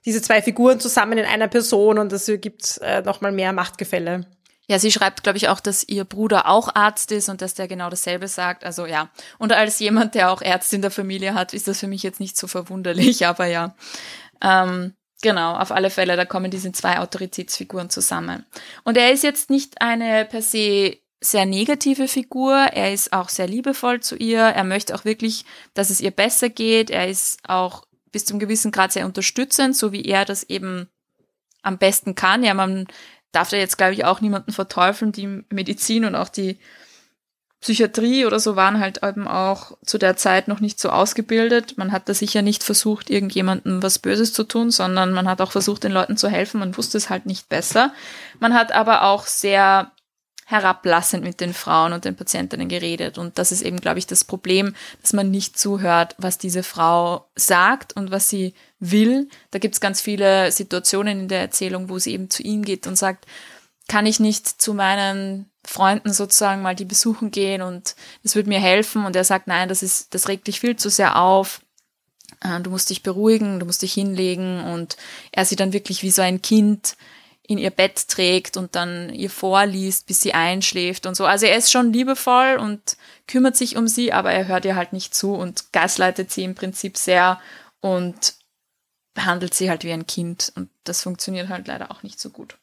diese 0.05 0.21
zwei 0.21 0.41
Figuren 0.41 0.79
zusammen 0.79 1.17
in 1.17 1.25
einer 1.25 1.47
Person 1.47 1.97
und 1.97 2.11
das 2.11 2.25
gibt 2.25 2.79
äh, 2.81 3.01
nochmal 3.01 3.31
mehr 3.31 3.53
Machtgefälle. 3.53 4.25
Ja, 4.73 4.79
sie 4.79 4.91
schreibt, 4.91 5.21
glaube 5.21 5.37
ich, 5.37 5.49
auch, 5.49 5.59
dass 5.59 5.87
ihr 5.87 6.03
Bruder 6.03 6.49
auch 6.49 6.73
Arzt 6.73 7.11
ist 7.11 7.29
und 7.29 7.43
dass 7.43 7.53
der 7.53 7.67
genau 7.67 7.91
dasselbe 7.91 8.27
sagt. 8.27 8.65
Also 8.65 8.87
ja. 8.87 9.11
Und 9.37 9.51
als 9.51 9.77
jemand, 9.77 10.15
der 10.15 10.31
auch 10.31 10.41
Ärzte 10.41 10.77
in 10.77 10.81
der 10.81 10.89
Familie 10.89 11.35
hat, 11.35 11.53
ist 11.53 11.67
das 11.67 11.79
für 11.79 11.85
mich 11.85 12.01
jetzt 12.01 12.19
nicht 12.19 12.35
so 12.35 12.47
verwunderlich, 12.47 13.27
aber 13.27 13.45
ja. 13.45 13.75
Ähm, 14.41 14.95
genau, 15.21 15.53
auf 15.53 15.71
alle 15.71 15.91
Fälle, 15.91 16.15
da 16.15 16.25
kommen 16.25 16.49
diese 16.49 16.71
zwei 16.71 16.97
Autoritätsfiguren 16.97 17.91
zusammen. 17.91 18.47
Und 18.83 18.97
er 18.97 19.11
ist 19.11 19.23
jetzt 19.23 19.51
nicht 19.51 19.79
eine 19.79 20.25
per 20.25 20.41
se 20.41 20.97
sehr 21.21 21.45
negative 21.45 22.07
Figur. 22.07 22.55
Er 22.55 22.91
ist 22.91 23.13
auch 23.13 23.29
sehr 23.29 23.45
liebevoll 23.45 23.99
zu 23.99 24.15
ihr. 24.15 24.41
Er 24.41 24.63
möchte 24.63 24.95
auch 24.95 25.05
wirklich, 25.05 25.45
dass 25.75 25.91
es 25.91 26.01
ihr 26.01 26.09
besser 26.09 26.49
geht. 26.49 26.89
Er 26.89 27.07
ist 27.07 27.37
auch 27.47 27.85
bis 28.11 28.25
zum 28.25 28.39
gewissen 28.39 28.71
Grad 28.71 28.91
sehr 28.91 29.05
unterstützend, 29.05 29.77
so 29.77 29.91
wie 29.91 30.03
er 30.03 30.25
das 30.25 30.41
eben 30.41 30.89
am 31.61 31.77
besten 31.77 32.15
kann. 32.15 32.43
Ja, 32.43 32.55
man 32.55 32.87
darf 33.33 33.49
da 33.49 33.57
jetzt, 33.57 33.77
glaube 33.77 33.93
ich, 33.93 34.05
auch 34.05 34.21
niemanden 34.21 34.53
verteufeln. 34.53 35.11
Die 35.11 35.43
Medizin 35.49 36.05
und 36.05 36.15
auch 36.15 36.29
die 36.29 36.57
Psychiatrie 37.59 38.25
oder 38.25 38.39
so 38.39 38.55
waren 38.57 38.79
halt 38.79 39.03
eben 39.03 39.25
auch 39.27 39.77
zu 39.85 39.97
der 39.97 40.17
Zeit 40.17 40.47
noch 40.49 40.59
nicht 40.59 40.79
so 40.79 40.89
ausgebildet. 40.89 41.77
Man 41.77 41.91
hat 41.91 42.09
da 42.09 42.13
sicher 42.13 42.41
nicht 42.41 42.63
versucht, 42.63 43.09
irgendjemandem 43.09 43.81
was 43.81 43.99
Böses 43.99 44.33
zu 44.33 44.43
tun, 44.43 44.69
sondern 44.69 45.13
man 45.13 45.29
hat 45.29 45.41
auch 45.41 45.51
versucht, 45.51 45.83
den 45.83 45.93
Leuten 45.93 46.17
zu 46.17 46.27
helfen. 46.27 46.59
Man 46.59 46.75
wusste 46.77 46.97
es 46.97 47.09
halt 47.09 47.25
nicht 47.25 47.49
besser. 47.49 47.93
Man 48.39 48.53
hat 48.53 48.73
aber 48.73 49.03
auch 49.03 49.25
sehr 49.27 49.91
herablassend 50.45 51.23
mit 51.23 51.39
den 51.39 51.53
Frauen 51.53 51.93
und 51.93 52.05
den 52.05 52.15
Patientinnen 52.15 52.67
geredet. 52.67 53.17
Und 53.17 53.37
das 53.37 53.51
ist 53.51 53.61
eben, 53.61 53.79
glaube 53.79 53.99
ich, 53.99 54.07
das 54.07 54.23
Problem, 54.23 54.75
dass 55.01 55.13
man 55.13 55.31
nicht 55.31 55.57
zuhört, 55.57 56.15
was 56.17 56.37
diese 56.37 56.63
Frau 56.63 57.27
sagt 57.35 57.93
und 57.93 58.11
was 58.11 58.29
sie 58.29 58.53
will. 58.79 59.29
Da 59.51 59.59
gibt 59.59 59.75
es 59.75 59.81
ganz 59.81 60.01
viele 60.01 60.51
Situationen 60.51 61.21
in 61.21 61.27
der 61.27 61.39
Erzählung, 61.39 61.89
wo 61.89 61.99
sie 61.99 62.13
eben 62.13 62.29
zu 62.29 62.43
ihm 62.43 62.63
geht 62.63 62.87
und 62.87 62.97
sagt, 62.97 63.25
kann 63.87 64.05
ich 64.05 64.19
nicht 64.19 64.47
zu 64.47 64.73
meinen 64.73 65.49
Freunden 65.65 66.13
sozusagen 66.13 66.61
mal 66.61 66.75
die 66.75 66.85
besuchen 66.85 67.31
gehen 67.31 67.61
und 67.61 67.95
das 68.23 68.35
würde 68.35 68.49
mir 68.49 68.59
helfen. 68.59 69.05
Und 69.05 69.15
er 69.15 69.23
sagt, 69.23 69.47
nein, 69.47 69.69
das 69.69 69.83
ist, 69.83 70.13
das 70.13 70.27
regt 70.27 70.47
dich 70.47 70.59
viel 70.59 70.75
zu 70.75 70.89
sehr 70.89 71.17
auf. 71.17 71.61
Äh, 72.41 72.59
du 72.61 72.69
musst 72.69 72.89
dich 72.89 73.03
beruhigen, 73.03 73.59
du 73.59 73.65
musst 73.65 73.81
dich 73.81 73.93
hinlegen 73.93 74.61
und 74.63 74.97
er 75.31 75.45
sie 75.45 75.55
dann 75.55 75.73
wirklich 75.73 76.03
wie 76.03 76.11
so 76.11 76.21
ein 76.21 76.41
Kind 76.41 76.95
in 77.45 77.57
ihr 77.57 77.71
Bett 77.71 78.07
trägt 78.07 78.55
und 78.55 78.75
dann 78.75 79.13
ihr 79.13 79.29
vorliest, 79.29 80.07
bis 80.07 80.21
sie 80.21 80.33
einschläft 80.33 81.05
und 81.05 81.15
so. 81.15 81.25
Also 81.25 81.45
er 81.45 81.57
ist 81.57 81.71
schon 81.71 81.91
liebevoll 81.91 82.57
und 82.57 82.97
kümmert 83.27 83.57
sich 83.57 83.75
um 83.75 83.87
sie, 83.87 84.13
aber 84.13 84.31
er 84.31 84.47
hört 84.47 84.65
ihr 84.65 84.75
halt 84.75 84.93
nicht 84.93 85.13
zu 85.13 85.33
und 85.33 85.73
gasleitet 85.73 86.31
sie 86.31 86.43
im 86.43 86.55
Prinzip 86.55 86.97
sehr 86.97 87.39
und 87.81 88.35
behandelt 89.13 89.53
sie 89.53 89.69
halt 89.69 89.83
wie 89.83 89.91
ein 89.91 90.07
Kind 90.07 90.53
und 90.55 90.69
das 90.85 91.03
funktioniert 91.03 91.49
halt 91.49 91.67
leider 91.67 91.91
auch 91.91 92.01
nicht 92.01 92.19
so 92.19 92.29
gut. 92.29 92.57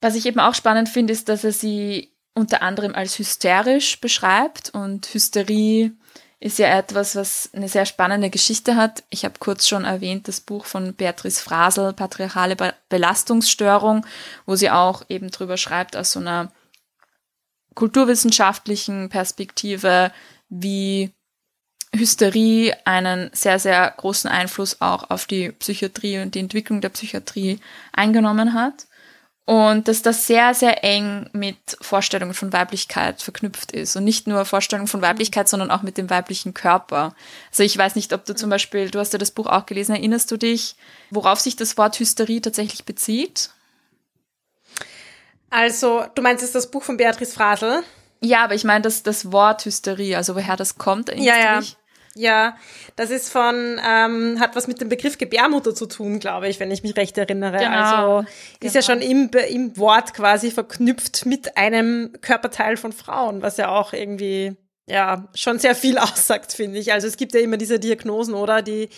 Was 0.00 0.14
ich 0.14 0.24
eben 0.24 0.40
auch 0.40 0.54
spannend 0.54 0.88
finde, 0.88 1.12
ist, 1.12 1.28
dass 1.28 1.44
er 1.44 1.52
sie 1.52 2.14
unter 2.34 2.62
anderem 2.62 2.94
als 2.94 3.18
hysterisch 3.18 4.00
beschreibt 4.00 4.70
und 4.70 5.12
Hysterie 5.12 5.92
ist 6.40 6.58
ja 6.58 6.68
etwas, 6.76 7.16
was 7.16 7.50
eine 7.52 7.68
sehr 7.68 7.84
spannende 7.84 8.30
Geschichte 8.30 8.74
hat. 8.74 9.04
Ich 9.10 9.26
habe 9.26 9.34
kurz 9.38 9.68
schon 9.68 9.84
erwähnt, 9.84 10.26
das 10.26 10.40
Buch 10.40 10.64
von 10.64 10.94
Beatrice 10.94 11.42
Frasel, 11.42 11.92
Patriarchale 11.92 12.56
Belastungsstörung, 12.88 14.06
wo 14.46 14.56
sie 14.56 14.70
auch 14.70 15.04
eben 15.10 15.30
drüber 15.30 15.58
schreibt 15.58 15.96
aus 15.96 16.12
so 16.12 16.20
einer 16.20 16.50
kulturwissenschaftlichen 17.74 19.10
Perspektive, 19.10 20.12
wie 20.48 21.12
Hysterie 21.94 22.74
einen 22.86 23.30
sehr, 23.34 23.58
sehr 23.58 23.92
großen 23.96 24.30
Einfluss 24.30 24.80
auch 24.80 25.10
auf 25.10 25.26
die 25.26 25.52
Psychiatrie 25.52 26.20
und 26.20 26.34
die 26.34 26.40
Entwicklung 26.40 26.80
der 26.80 26.88
Psychiatrie 26.88 27.60
eingenommen 27.92 28.54
hat 28.54 28.86
und 29.46 29.88
dass 29.88 30.02
das 30.02 30.26
sehr, 30.26 30.54
sehr 30.54 30.84
eng 30.84 31.28
mit 31.32 31.56
Vorstellungen 31.80 32.34
von 32.34 32.52
Weiblichkeit 32.52 33.20
verknüpft 33.20 33.72
ist. 33.72 33.96
Und 33.96 34.04
nicht 34.04 34.26
nur 34.26 34.44
Vorstellungen 34.44 34.86
von 34.86 35.02
Weiblichkeit, 35.02 35.48
sondern 35.48 35.70
auch 35.70 35.82
mit 35.82 35.98
dem 35.98 36.08
weiblichen 36.08 36.54
Körper. 36.54 37.14
Also 37.50 37.62
ich 37.62 37.76
weiß 37.76 37.96
nicht, 37.96 38.12
ob 38.12 38.24
du 38.24 38.34
zum 38.34 38.50
Beispiel, 38.50 38.90
du 38.90 39.00
hast 39.00 39.12
ja 39.12 39.18
das 39.18 39.32
Buch 39.32 39.46
auch 39.46 39.66
gelesen, 39.66 39.96
erinnerst 39.96 40.30
du 40.30 40.36
dich, 40.36 40.76
worauf 41.10 41.40
sich 41.40 41.56
das 41.56 41.76
Wort 41.76 41.98
Hysterie 41.98 42.40
tatsächlich 42.40 42.84
bezieht? 42.84 43.50
Also, 45.50 46.04
du 46.14 46.22
meinst 46.22 46.42
jetzt 46.42 46.54
das 46.54 46.70
Buch 46.70 46.84
von 46.84 46.96
Beatrice 46.96 47.34
Frasel? 47.34 47.82
Ja, 48.20 48.44
aber 48.44 48.54
ich 48.54 48.62
meine 48.62 48.82
das, 48.82 49.02
das 49.02 49.32
Wort 49.32 49.64
Hysterie, 49.64 50.16
also 50.16 50.36
woher 50.36 50.56
das 50.56 50.78
kommt. 50.78 51.08
Ja, 51.16 51.36
ja. 51.36 51.60
Ja, 52.16 52.56
das 52.96 53.10
ist 53.10 53.30
von, 53.30 53.80
ähm, 53.86 54.40
hat 54.40 54.56
was 54.56 54.66
mit 54.66 54.80
dem 54.80 54.88
Begriff 54.88 55.16
Gebärmutter 55.16 55.74
zu 55.74 55.86
tun, 55.86 56.18
glaube 56.18 56.48
ich, 56.48 56.58
wenn 56.58 56.70
ich 56.70 56.82
mich 56.82 56.96
recht 56.96 57.16
erinnere. 57.16 57.58
Genau, 57.58 58.16
also 58.18 58.28
ist 58.60 58.74
ja 58.74 58.80
genau. 58.80 58.92
schon 58.92 59.02
im, 59.02 59.30
im 59.48 59.76
Wort 59.76 60.14
quasi 60.14 60.50
verknüpft 60.50 61.24
mit 61.26 61.56
einem 61.56 62.12
Körperteil 62.20 62.76
von 62.76 62.92
Frauen, 62.92 63.42
was 63.42 63.58
ja 63.58 63.68
auch 63.68 63.92
irgendwie 63.92 64.56
ja, 64.86 65.28
schon 65.34 65.58
sehr 65.60 65.76
viel 65.76 65.98
aussagt, 65.98 66.52
finde 66.52 66.78
ich. 66.78 66.92
Also 66.92 67.06
es 67.06 67.16
gibt 67.16 67.34
ja 67.34 67.40
immer 67.40 67.56
diese 67.56 67.78
Diagnosen, 67.78 68.34
oder, 68.34 68.60
die 68.60 68.88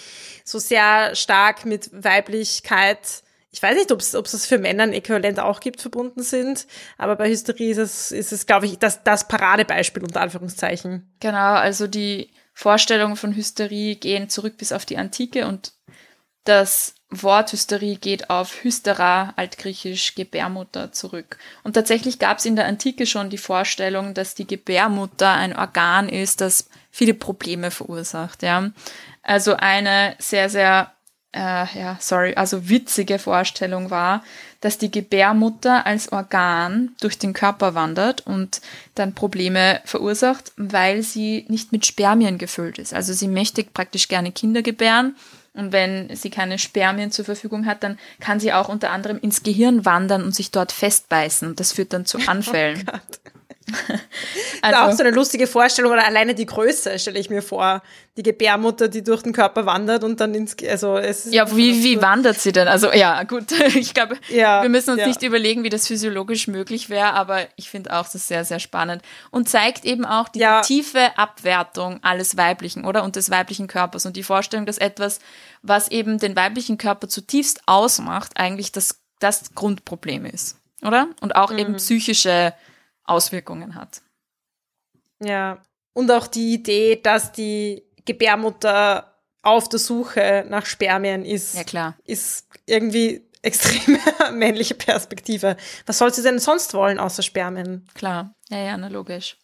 so 0.44 0.58
sehr 0.58 1.14
stark 1.14 1.66
mit 1.66 1.90
Weiblichkeit, 1.92 3.22
ich 3.54 3.62
weiß 3.62 3.76
nicht, 3.76 3.92
ob 3.92 4.00
es 4.00 4.12
das 4.12 4.46
für 4.46 4.56
Männer 4.56 4.84
ein 4.84 4.94
Äquivalent 4.94 5.38
auch 5.38 5.60
gibt, 5.60 5.82
verbunden 5.82 6.22
sind, 6.22 6.66
aber 6.96 7.16
bei 7.16 7.28
Hysterie 7.28 7.72
ist 7.72 7.78
es, 7.78 8.10
ist 8.10 8.32
es 8.32 8.46
glaube 8.46 8.64
ich, 8.64 8.78
das, 8.78 9.04
das 9.04 9.28
Paradebeispiel 9.28 10.02
unter 10.02 10.22
Anführungszeichen. 10.22 11.14
Genau, 11.20 11.52
also 11.52 11.86
die 11.86 12.30
Vorstellungen 12.54 13.16
von 13.16 13.34
Hysterie 13.34 13.96
gehen 13.96 14.28
zurück 14.28 14.56
bis 14.56 14.72
auf 14.72 14.84
die 14.84 14.98
Antike 14.98 15.46
und 15.46 15.72
das 16.44 16.94
Wort 17.08 17.52
Hysterie 17.52 17.96
geht 17.96 18.30
auf 18.30 18.64
Hystera, 18.64 19.34
altgriechisch 19.36 20.14
Gebärmutter, 20.14 20.92
zurück. 20.92 21.38
Und 21.62 21.74
tatsächlich 21.74 22.18
gab 22.18 22.38
es 22.38 22.46
in 22.46 22.56
der 22.56 22.66
Antike 22.66 23.06
schon 23.06 23.30
die 23.30 23.38
Vorstellung, 23.38 24.14
dass 24.14 24.34
die 24.34 24.46
Gebärmutter 24.46 25.30
ein 25.30 25.56
Organ 25.56 26.08
ist, 26.08 26.40
das 26.40 26.68
viele 26.90 27.14
Probleme 27.14 27.70
verursacht. 27.70 28.42
Ja? 28.42 28.70
Also 29.22 29.54
eine 29.54 30.16
sehr, 30.18 30.48
sehr 30.48 30.92
äh, 31.32 31.66
ja, 31.78 31.96
sorry, 32.00 32.34
also 32.34 32.68
witzige 32.68 33.18
Vorstellung 33.18 33.90
war, 33.90 34.24
dass 34.62 34.78
die 34.78 34.90
Gebärmutter 34.90 35.84
als 35.84 36.10
Organ 36.10 36.92
durch 37.00 37.18
den 37.18 37.34
Körper 37.34 37.74
wandert 37.74 38.26
und 38.26 38.62
dann 38.94 39.14
Probleme 39.14 39.80
verursacht, 39.84 40.52
weil 40.56 41.02
sie 41.02 41.44
nicht 41.48 41.72
mit 41.72 41.84
Spermien 41.84 42.38
gefüllt 42.38 42.78
ist. 42.78 42.94
Also 42.94 43.12
sie 43.12 43.28
möchte 43.28 43.62
praktisch 43.64 44.08
gerne 44.08 44.32
Kinder 44.32 44.62
gebären 44.62 45.14
und 45.54 45.72
wenn 45.72 46.14
sie 46.16 46.30
keine 46.30 46.58
Spermien 46.58 47.10
zur 47.10 47.24
Verfügung 47.24 47.66
hat, 47.66 47.82
dann 47.82 47.98
kann 48.20 48.40
sie 48.40 48.52
auch 48.52 48.68
unter 48.68 48.90
anderem 48.90 49.18
ins 49.20 49.42
Gehirn 49.42 49.84
wandern 49.84 50.22
und 50.22 50.34
sich 50.34 50.50
dort 50.50 50.72
festbeißen. 50.72 51.48
Und 51.48 51.60
das 51.60 51.72
führt 51.72 51.92
dann 51.92 52.06
zu 52.06 52.18
oh 52.26 52.26
Anfällen. 52.26 52.84
Oh 52.88 52.98
also, 54.62 54.78
auch 54.78 54.92
so 54.92 55.02
eine 55.02 55.10
lustige 55.10 55.46
Vorstellung 55.46 55.92
oder 55.92 56.06
alleine 56.06 56.34
die 56.34 56.46
Größe 56.46 56.98
stelle 56.98 57.18
ich 57.18 57.30
mir 57.30 57.42
vor. 57.42 57.82
Die 58.16 58.22
Gebärmutter, 58.22 58.88
die 58.88 59.02
durch 59.02 59.22
den 59.22 59.32
Körper 59.32 59.64
wandert 59.64 60.04
und 60.04 60.20
dann 60.20 60.34
ins, 60.34 60.54
also 60.68 60.98
es 60.98 61.32
Ja, 61.32 61.56
wie, 61.56 61.82
wie 61.82 62.02
wandert 62.02 62.38
sie 62.38 62.52
denn? 62.52 62.68
Also 62.68 62.92
ja, 62.92 63.22
gut, 63.22 63.52
ich 63.74 63.94
glaube, 63.94 64.18
ja, 64.28 64.62
wir 64.62 64.68
müssen 64.68 64.90
uns 64.90 65.00
ja. 65.00 65.06
nicht 65.06 65.22
überlegen, 65.22 65.64
wie 65.64 65.70
das 65.70 65.86
physiologisch 65.86 66.46
möglich 66.46 66.90
wäre, 66.90 67.14
aber 67.14 67.40
ich 67.56 67.70
finde 67.70 67.98
auch 67.98 68.06
das 68.06 68.28
sehr, 68.28 68.44
sehr 68.44 68.58
spannend 68.58 69.02
und 69.30 69.48
zeigt 69.48 69.84
eben 69.84 70.04
auch 70.04 70.28
die 70.28 70.40
ja. 70.40 70.60
tiefe 70.60 71.16
Abwertung 71.16 72.00
alles 72.02 72.36
Weiblichen, 72.36 72.84
oder? 72.84 73.02
Und 73.02 73.16
des 73.16 73.30
weiblichen 73.30 73.66
Körpers 73.66 74.04
und 74.04 74.16
die 74.16 74.22
Vorstellung, 74.22 74.66
dass 74.66 74.78
etwas, 74.78 75.20
was 75.62 75.88
eben 75.88 76.18
den 76.18 76.36
weiblichen 76.36 76.76
Körper 76.76 77.08
zutiefst 77.08 77.62
ausmacht, 77.66 78.32
eigentlich 78.36 78.72
das, 78.72 79.00
das 79.20 79.54
Grundproblem 79.54 80.26
ist, 80.26 80.56
oder? 80.82 81.08
Und 81.20 81.34
auch 81.34 81.50
mhm. 81.50 81.58
eben 81.58 81.76
psychische 81.76 82.52
Auswirkungen 83.04 83.74
hat. 83.74 84.02
Ja, 85.22 85.62
und 85.92 86.10
auch 86.10 86.26
die 86.26 86.54
Idee, 86.54 86.96
dass 86.96 87.32
die 87.32 87.84
Gebärmutter 88.04 89.20
auf 89.42 89.68
der 89.68 89.78
Suche 89.78 90.44
nach 90.48 90.66
Spermien 90.66 91.24
ist, 91.24 91.54
ja, 91.54 91.64
klar. 91.64 91.96
ist 92.04 92.48
irgendwie 92.66 93.28
extrem 93.42 93.98
männliche 94.38 94.74
Perspektive. 94.74 95.56
Was 95.86 95.98
soll 95.98 96.14
sie 96.14 96.22
denn 96.22 96.38
sonst 96.38 96.74
wollen 96.74 96.98
außer 96.98 97.22
Spermien? 97.22 97.86
Klar, 97.94 98.34
ja, 98.48 98.58
ja, 98.58 98.76
na, 98.76 98.88
logisch. 98.88 99.36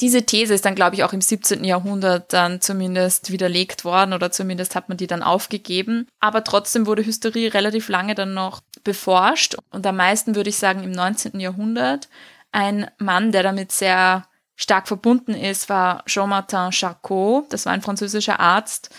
Diese 0.00 0.24
These 0.24 0.54
ist 0.54 0.64
dann, 0.64 0.76
glaube 0.76 0.94
ich, 0.94 1.02
auch 1.02 1.12
im 1.12 1.20
17. 1.20 1.64
Jahrhundert 1.64 2.32
dann 2.32 2.60
zumindest 2.60 3.32
widerlegt 3.32 3.84
worden 3.84 4.12
oder 4.12 4.30
zumindest 4.30 4.76
hat 4.76 4.88
man 4.88 4.96
die 4.96 5.08
dann 5.08 5.24
aufgegeben. 5.24 6.06
Aber 6.20 6.44
trotzdem 6.44 6.86
wurde 6.86 7.04
Hysterie 7.04 7.52
relativ 7.52 7.88
lange 7.88 8.14
dann 8.14 8.32
noch 8.32 8.60
beforscht 8.84 9.56
und 9.70 9.84
am 9.86 9.96
meisten 9.96 10.36
würde 10.36 10.50
ich 10.50 10.56
sagen 10.56 10.84
im 10.84 10.92
19. 10.92 11.40
Jahrhundert. 11.40 12.08
Ein 12.52 12.90
Mann, 12.98 13.32
der 13.32 13.42
damit 13.42 13.72
sehr 13.72 14.24
stark 14.54 14.88
verbunden 14.88 15.34
ist, 15.34 15.68
war 15.68 16.04
Jean-Martin 16.06 16.70
Charcot. 16.70 17.52
Das 17.52 17.66
war 17.66 17.72
ein 17.72 17.82
französischer 17.82 18.40
Arzt, 18.40 18.90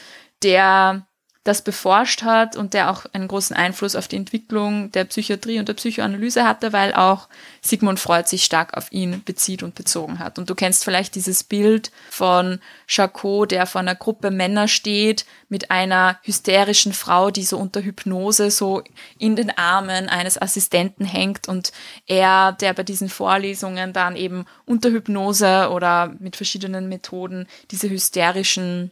der 0.44 1.06
das 1.46 1.62
beforscht 1.62 2.24
hat 2.24 2.58
und 2.58 2.74
der 2.74 2.92
auch 2.92 3.06
einen 3.14 3.30
großen 3.30 3.56
Einfluss 3.56 3.96
auf 3.96 4.10
die 4.10 4.18
Entwicklung 4.18 4.92
der 4.92 5.06
Psychiatrie 5.06 5.58
und 5.60 5.70
der 5.70 5.74
Psychoanalyse 5.74 6.44
hatte, 6.44 6.74
weil 6.74 6.94
auch 6.94 7.30
Sigmund 7.62 8.00
Freud 8.00 8.28
sich 8.28 8.44
stark 8.44 8.76
auf 8.76 8.92
ihn 8.92 9.24
bezieht 9.24 9.64
und 9.64 9.74
bezogen 9.74 10.20
hat. 10.20 10.38
Und 10.38 10.50
du 10.50 10.56
kennst 10.56 10.84
vielleicht 10.84 11.16
dieses 11.16 11.46
Bild 11.46 11.92
von 12.10 12.60
Charcot, 12.88 13.52
der 13.52 13.66
vor 13.68 13.80
einer 13.80 13.96
Gruppe 13.96 14.32
Männer 14.32 14.68
steht 14.68 15.26
mit 15.48 15.72
einer 15.72 16.20
hysterischen 16.24 16.92
Frau, 16.92 17.32
die 17.32 17.44
so 17.44 17.58
unter 17.58 17.82
Hypnose 17.82 18.52
so 18.52 18.84
in 19.18 19.38
den 19.38 19.50
Armen 19.58 20.10
eines 20.10 20.40
Assistenten 20.40 21.06
hängt 21.06 21.48
und 21.48 21.72
er, 22.06 22.52
der 22.52 22.74
bei 22.74 22.84
diesen 22.84 23.08
Vorlesungen 23.08 23.94
dann 23.94 24.18
eben 24.18 24.46
unter 24.66 24.90
Hypnose 24.90 25.70
oder 25.72 26.14
mit 26.20 26.36
verschiedenen 26.36 26.90
Methoden 26.90 27.48
diese 27.72 27.90
hysterischen 27.90 28.92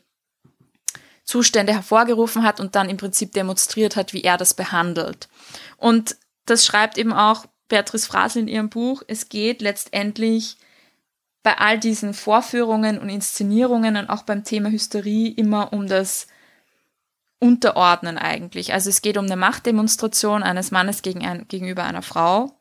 Zustände 1.27 1.73
hervorgerufen 1.73 2.43
hat 2.43 2.61
und 2.61 2.75
dann 2.75 2.89
im 2.89 2.95
Prinzip 2.95 3.33
demonstriert 3.33 3.97
hat, 3.97 4.13
wie 4.13 4.23
er 4.23 4.37
das 4.37 4.53
behandelt. 4.53 5.27
Und 5.75 6.15
das 6.45 6.65
schreibt 6.65 6.97
eben 6.97 7.11
auch 7.11 7.45
Beatrice 7.67 8.07
Frasel 8.07 8.43
in 8.43 8.47
ihrem 8.47 8.69
Buch. 8.69 9.03
Es 9.07 9.27
geht 9.27 9.61
letztendlich 9.61 10.57
bei 11.43 11.57
all 11.57 11.79
diesen 11.79 12.13
Vorführungen 12.13 12.97
und 12.97 13.09
Inszenierungen 13.09 13.97
und 13.97 14.09
auch 14.09 14.23
beim 14.23 14.45
Thema 14.45 14.69
Hysterie 14.69 15.27
immer 15.27 15.73
um 15.73 15.87
das 15.87 16.27
Unterordnen 17.39 18.17
eigentlich. 18.17 18.71
Also 18.71 18.89
es 18.89 19.01
geht 19.01 19.17
um 19.17 19.25
eine 19.25 19.35
Machtdemonstration 19.35 20.43
eines 20.43 20.71
Mannes 20.71 21.01
gegen 21.01 21.25
ein, 21.25 21.45
gegenüber 21.49 21.83
einer 21.83 22.01
Frau 22.01 22.57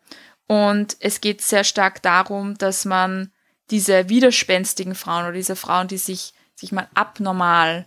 Und 0.49 0.97
es 0.99 1.21
geht 1.21 1.41
sehr 1.41 1.63
stark 1.63 2.03
darum, 2.03 2.59
dass 2.59 2.85
man 2.85 3.31
diese 3.71 4.09
widerspenstigen 4.09 4.97
Frauen 4.97 5.25
oder 5.25 5.33
diese 5.33 5.57
Frauen, 5.57 5.87
die 5.87 5.99
sich, 5.99 6.35
sich 6.57 6.73
mal 6.73 6.89
abnormal 6.95 7.87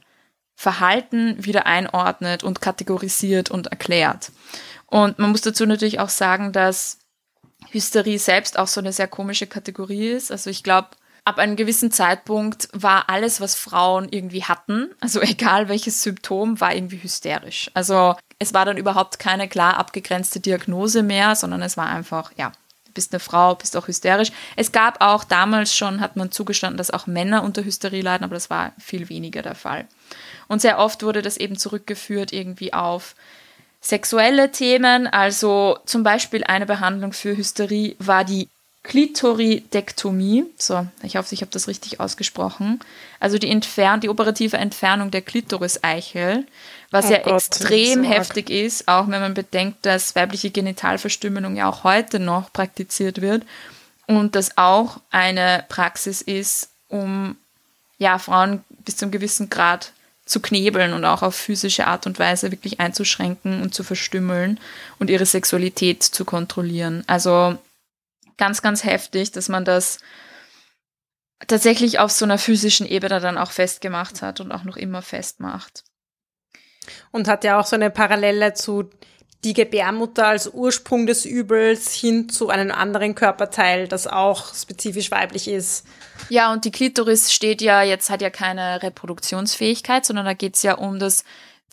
verhalten, 0.60 1.38
wieder 1.46 1.68
einordnet 1.68 2.44
und 2.44 2.60
kategorisiert 2.60 3.50
und 3.50 3.68
erklärt. 3.68 4.34
Und 4.88 5.18
man 5.18 5.32
muss 5.32 5.40
dazu 5.40 5.66
natürlich 5.66 6.02
auch 6.02 6.10
sagen, 6.10 6.52
dass 6.52 6.98
Hysterie 7.72 8.18
selbst 8.18 8.60
auch 8.60 8.68
so 8.68 8.82
eine 8.82 8.92
sehr 8.92 9.08
komische 9.08 9.48
Kategorie 9.48 10.10
ist. 10.10 10.34
Also 10.34 10.50
ich 10.50 10.62
glaube, 10.62 10.90
ab 11.24 11.38
einem 11.38 11.56
gewissen 11.56 11.92
Zeitpunkt 11.92 12.68
war 12.74 13.10
alles, 13.10 13.40
was 13.40 13.56
Frauen 13.56 14.10
irgendwie 14.12 14.44
hatten, 14.44 14.90
also 15.00 15.22
egal 15.22 15.70
welches 15.70 16.04
Symptom, 16.04 16.60
war 16.60 16.76
irgendwie 16.76 17.02
hysterisch. 17.02 17.72
Also 17.74 18.16
es 18.38 18.54
war 18.54 18.66
dann 18.66 18.76
überhaupt 18.76 19.18
keine 19.18 19.48
klar 19.48 19.78
abgegrenzte 19.78 20.42
Diagnose 20.42 21.04
mehr, 21.04 21.36
sondern 21.36 21.62
es 21.62 21.78
war 21.78 21.88
einfach, 21.88 22.34
ja, 22.36 22.52
du 22.84 22.92
bist 22.92 23.14
eine 23.14 23.22
Frau, 23.22 23.56
bist 23.56 23.78
auch 23.78 23.88
hysterisch. 23.88 24.34
Es 24.58 24.74
gab 24.74 25.00
auch 25.00 25.24
damals 25.24 25.74
schon, 25.74 26.02
hat 26.02 26.18
man 26.18 26.34
zugestanden, 26.34 26.78
dass 26.78 26.92
auch 26.92 27.08
Männer 27.08 27.44
unter 27.44 27.64
Hysterie 27.64 28.02
leiden, 28.02 28.26
aber 28.26 28.36
das 28.36 28.50
war 28.50 28.74
viel 28.78 29.08
weniger 29.08 29.42
der 29.42 29.56
Fall. 29.56 29.88
Und 30.50 30.62
sehr 30.62 30.80
oft 30.80 31.04
wurde 31.04 31.22
das 31.22 31.38
eben 31.38 31.58
zurückgeführt 31.58 32.34
irgendwie 32.34 32.74
auf 32.74 33.16
sexuelle 33.80 34.52
Themen. 34.52 35.08
Also 35.08 35.78
zum 35.86 36.04
Beispiel 36.04 36.44
eine 36.44 36.66
Behandlung 36.66 37.14
für 37.14 37.38
Hysterie 37.38 37.96
war 38.00 38.26
die 38.26 38.50
Klitoridektomie. 38.84 40.46
So, 40.58 40.88
ich 41.04 41.18
hoffe, 41.18 41.36
ich 41.36 41.42
habe 41.42 41.52
das 41.52 41.68
richtig 41.68 42.00
ausgesprochen. 42.00 42.80
Also 43.20 43.38
die, 43.38 43.50
Entfern 43.50 44.00
die 44.00 44.10
operative 44.10 44.58
Entfernung 44.58 45.12
der 45.12 45.22
Klitoriseichel, 45.22 46.48
was 46.90 47.06
oh 47.06 47.12
ja 47.12 47.20
Gott, 47.20 47.34
extrem 47.34 48.04
so 48.04 48.10
heftig 48.10 48.50
ist, 48.50 48.88
auch 48.88 49.08
wenn 49.08 49.22
man 49.22 49.34
bedenkt, 49.34 49.86
dass 49.86 50.16
weibliche 50.16 50.50
Genitalverstümmelung 50.50 51.56
ja 51.56 51.70
auch 51.70 51.84
heute 51.84 52.20
noch 52.20 52.52
praktiziert 52.52 53.22
wird 53.22 53.44
und 54.08 54.36
das 54.36 54.58
auch 54.58 55.00
eine 55.12 55.66
Praxis 55.70 56.22
ist, 56.22 56.70
um 56.88 57.38
ja 58.00 58.18
Frauen 58.18 58.64
bis 58.86 58.98
zum 58.98 59.12
gewissen 59.12 59.50
Grad 59.50 59.92
zu 60.30 60.40
knebeln 60.40 60.94
und 60.94 61.06
auch 61.06 61.24
auf 61.24 61.36
physische 61.36 61.88
Art 61.88 62.06
und 62.06 62.20
Weise 62.20 62.52
wirklich 62.52 62.80
einzuschränken 62.80 63.62
und 63.62 63.74
zu 63.74 63.84
verstümmeln 63.84 64.60
und 65.00 65.10
ihre 65.10 65.26
Sexualität 65.26 66.04
zu 66.04 66.24
kontrollieren. 66.24 67.04
Also 67.08 67.58
ganz, 68.38 68.62
ganz 68.62 68.84
heftig, 68.84 69.32
dass 69.32 69.50
man 69.50 69.66
das 69.66 69.98
tatsächlich 71.48 72.00
auf 72.00 72.12
so 72.12 72.26
einer 72.26 72.38
physischen 72.38 72.86
Ebene 72.86 73.20
dann 73.20 73.38
auch 73.38 73.52
festgemacht 73.52 74.22
hat 74.22 74.40
und 74.40 74.52
auch 74.52 74.64
noch 74.64 74.78
immer 74.78 75.02
festmacht. 75.02 75.84
Und 77.12 77.28
hat 77.28 77.44
ja 77.44 77.60
auch 77.60 77.66
so 77.66 77.76
eine 77.76 77.90
Parallele 77.90 78.54
zu 78.54 78.90
die 79.44 79.54
Gebärmutter 79.54 80.28
als 80.28 80.54
Ursprung 80.54 81.08
des 81.08 81.26
Übels 81.26 81.94
hin 81.94 82.28
zu 82.28 82.50
einem 82.50 82.72
anderen 82.72 83.16
Körperteil, 83.16 83.88
das 83.88 84.06
auch 84.06 84.54
spezifisch 84.54 85.12
weiblich 85.12 85.48
ist. 85.48 85.86
Ja, 86.28 86.52
und 86.52 86.66
die 86.66 86.72
Klitoris 86.72 87.32
steht 87.32 87.62
ja, 87.62 87.82
jetzt 87.82 88.10
hat 88.10 88.22
ja 88.22 88.30
keine 88.30 88.84
Reproduktionsfähigkeit, 88.84 90.06
sondern 90.06 90.26
da 90.26 90.34
geht's 90.34 90.64
ja 90.64 90.76
um 90.76 91.00
das, 91.00 91.24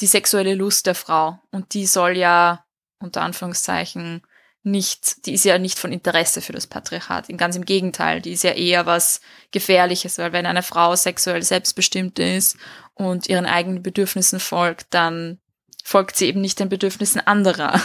die 0.00 0.06
sexuelle 0.06 0.54
Lust 0.54 0.86
der 0.86 0.94
Frau. 0.94 1.40
Und 1.50 1.74
die 1.74 1.86
soll 1.86 2.16
ja, 2.16 2.64
unter 3.00 3.22
Anführungszeichen, 3.22 4.22
nicht, 4.62 5.26
die 5.26 5.34
ist 5.34 5.44
ja 5.44 5.58
nicht 5.58 5.78
von 5.78 5.92
Interesse 5.92 6.40
für 6.40 6.52
das 6.52 6.66
Patriarchat. 6.66 7.28
Ganz 7.36 7.54
im 7.54 7.64
Gegenteil, 7.64 8.20
die 8.20 8.32
ist 8.32 8.42
ja 8.42 8.50
eher 8.50 8.84
was 8.84 9.20
Gefährliches, 9.52 10.18
weil 10.18 10.32
wenn 10.32 10.44
eine 10.44 10.64
Frau 10.64 10.94
sexuell 10.96 11.42
selbstbestimmt 11.42 12.18
ist 12.18 12.56
und 12.94 13.28
ihren 13.28 13.46
eigenen 13.46 13.82
Bedürfnissen 13.82 14.40
folgt, 14.40 14.88
dann 14.90 15.38
folgt 15.86 16.16
sie 16.16 16.26
eben 16.26 16.40
nicht 16.40 16.58
den 16.58 16.68
Bedürfnissen 16.68 17.20
anderer. 17.20 17.80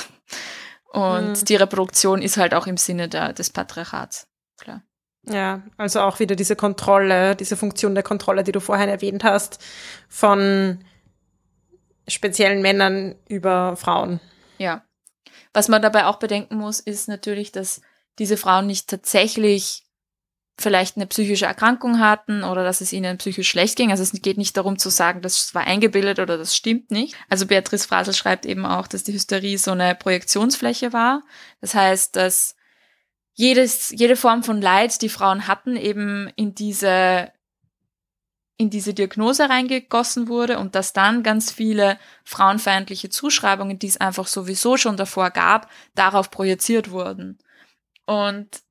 Und 0.91 1.39
mhm. 1.39 1.45
die 1.45 1.55
Reproduktion 1.55 2.23
ist 2.23 2.37
halt 2.37 2.55
auch 2.55 2.65
im 2.65 2.77
Sinne 2.77 3.07
der, 3.07 3.31
des 3.31 3.51
Patriarchats, 3.51 4.27
klar. 4.57 4.81
Ja, 5.27 5.61
also 5.77 6.01
auch 6.01 6.19
wieder 6.19 6.35
diese 6.35 6.55
Kontrolle, 6.55 7.35
diese 7.35 7.55
Funktion 7.55 7.93
der 7.93 8.03
Kontrolle, 8.03 8.43
die 8.43 8.51
du 8.51 8.59
vorhin 8.59 8.89
erwähnt 8.89 9.23
hast, 9.23 9.63
von 10.09 10.83
speziellen 12.07 12.63
Männern 12.63 13.15
über 13.29 13.75
Frauen. 13.75 14.19
Ja. 14.57 14.83
Was 15.53 15.67
man 15.67 15.83
dabei 15.83 16.07
auch 16.07 16.17
bedenken 16.17 16.55
muss, 16.55 16.79
ist 16.79 17.07
natürlich, 17.07 17.51
dass 17.51 17.81
diese 18.17 18.35
Frauen 18.35 18.65
nicht 18.65 18.89
tatsächlich 18.89 19.83
vielleicht 20.61 20.95
eine 20.95 21.07
psychische 21.07 21.45
Erkrankung 21.45 21.99
hatten 21.99 22.43
oder 22.43 22.63
dass 22.63 22.81
es 22.81 22.93
ihnen 22.93 23.17
psychisch 23.17 23.49
schlecht 23.49 23.75
ging. 23.75 23.91
Also 23.91 24.03
es 24.03 24.13
geht 24.21 24.37
nicht 24.37 24.55
darum 24.55 24.77
zu 24.77 24.89
sagen, 24.89 25.21
das 25.21 25.53
war 25.53 25.65
eingebildet 25.65 26.19
oder 26.19 26.37
das 26.37 26.55
stimmt 26.55 26.91
nicht. 26.91 27.15
Also 27.29 27.45
Beatrice 27.47 27.87
Frasel 27.87 28.13
schreibt 28.13 28.45
eben 28.45 28.65
auch, 28.65 28.87
dass 28.87 29.03
die 29.03 29.13
Hysterie 29.13 29.57
so 29.57 29.71
eine 29.71 29.95
Projektionsfläche 29.95 30.93
war. 30.93 31.23
Das 31.59 31.75
heißt, 31.75 32.15
dass 32.15 32.55
jedes, 33.33 33.89
jede 33.89 34.15
Form 34.15 34.43
von 34.43 34.61
Leid, 34.61 35.01
die 35.01 35.09
Frauen 35.09 35.47
hatten, 35.47 35.75
eben 35.75 36.29
in 36.35 36.55
diese 36.55 37.31
in 38.61 38.69
diese 38.69 38.93
Diagnose 38.93 39.49
reingegossen 39.49 40.27
wurde 40.27 40.59
und 40.59 40.75
dass 40.75 40.93
dann 40.93 41.23
ganz 41.23 41.51
viele 41.51 41.97
frauenfeindliche 42.23 43.09
Zuschreibungen, 43.09 43.79
die 43.79 43.87
es 43.87 43.97
einfach 43.97 44.27
sowieso 44.27 44.77
schon 44.77 44.97
davor 44.97 45.31
gab, 45.31 45.67
darauf 45.95 46.29
projiziert 46.29 46.91
wurden. 46.91 47.39
Und 48.05 48.61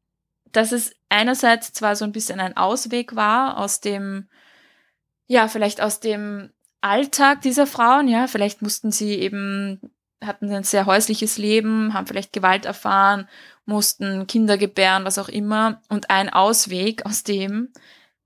dass 0.53 0.73
es 0.73 0.93
einerseits 1.09 1.73
zwar 1.73 1.97
so 1.97 2.05
ein 2.05 2.13
bisschen 2.13 2.41
ein 2.41 2.57
Ausweg 2.57 3.17
war 3.17 3.59
aus 3.59 3.81
dem, 3.81 4.29
ja, 5.27 5.49
vielleicht 5.49 5.81
aus 5.81 6.01
dem 6.01 6.51
Alltag 6.81 7.43
dieser 7.43 7.67
Frauen, 7.67 8.09
ja, 8.09 8.27
vielleicht 8.27 8.63
mussten 8.63 8.91
sie 8.91 9.15
eben, 9.15 9.81
hatten 10.23 10.51
ein 10.53 10.65
sehr 10.65 10.87
häusliches 10.87 11.39
Leben, 11.39 11.95
haben 11.95 12.07
vielleicht 12.07 12.33
Gewalt 12.33 12.65
erfahren, 12.65 13.29
mussten 13.65 14.27
Kinder 14.27 14.59
gebären, 14.59 15.05
was 15.05 15.19
auch 15.19 15.29
immer. 15.29 15.81
Und 15.89 16.11
ein 16.11 16.31
Ausweg 16.31 17.07
aus 17.07 17.23
dem 17.23 17.73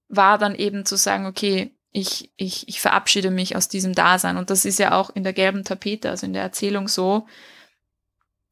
war 0.08 0.38
dann 0.38 0.54
eben 0.54 0.84
zu 0.86 0.96
sagen, 0.96 1.26
okay, 1.26 1.74
ich, 1.90 2.32
ich, 2.36 2.68
ich 2.68 2.80
verabschiede 2.80 3.30
mich 3.30 3.56
aus 3.56 3.68
diesem 3.68 3.94
Dasein. 3.94 4.36
Und 4.36 4.50
das 4.50 4.64
ist 4.64 4.78
ja 4.78 4.98
auch 4.98 5.10
in 5.10 5.22
der 5.22 5.32
gelben 5.32 5.64
Tapete, 5.64 6.10
also 6.10 6.26
in 6.26 6.32
der 6.32 6.42
Erzählung 6.42 6.88
so, 6.88 7.26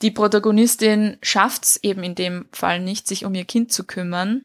die 0.02 0.10
Protagonistin 0.10 1.16
schafft 1.22 1.64
es 1.64 1.76
eben 1.82 2.02
in 2.02 2.14
dem 2.14 2.48
Fall 2.52 2.80
nicht, 2.80 3.06
sich 3.06 3.24
um 3.24 3.34
ihr 3.34 3.44
Kind 3.44 3.72
zu 3.72 3.84
kümmern 3.84 4.44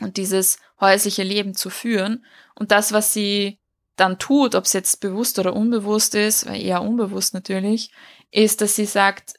und 0.00 0.16
dieses 0.16 0.58
häusliche 0.80 1.22
Leben 1.22 1.54
zu 1.54 1.70
führen. 1.70 2.24
Und 2.54 2.72
das, 2.72 2.92
was 2.92 3.12
sie 3.12 3.58
dann 3.94 4.18
tut, 4.18 4.54
ob 4.54 4.64
es 4.64 4.72
jetzt 4.72 5.00
bewusst 5.00 5.38
oder 5.38 5.54
unbewusst 5.54 6.14
ist, 6.14 6.44
eher 6.44 6.82
unbewusst 6.82 7.34
natürlich, 7.34 7.90
ist, 8.30 8.60
dass 8.60 8.76
sie 8.76 8.84
sagt, 8.84 9.34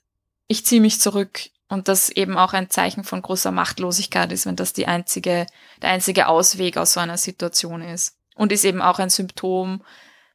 ich 0.48 0.66
ziehe 0.66 0.82
mich 0.82 1.00
zurück 1.00 1.42
und 1.68 1.88
das 1.88 2.10
eben 2.10 2.38
auch 2.38 2.54
ein 2.54 2.70
Zeichen 2.70 3.04
von 3.04 3.22
großer 3.22 3.52
Machtlosigkeit 3.52 4.32
ist, 4.32 4.46
wenn 4.46 4.56
das 4.56 4.74
die 4.74 4.88
einzige, 4.88 5.46
der 5.82 5.90
einzige 5.90 6.28
Ausweg 6.28 6.78
aus 6.78 6.94
so 6.94 7.00
einer 7.00 7.18
Situation 7.18 7.82
ist. 7.82 8.16
Und 8.36 8.52
ist 8.52 8.66
eben 8.66 8.82
auch 8.82 9.00
ein 9.00 9.10
Symptom 9.10 9.84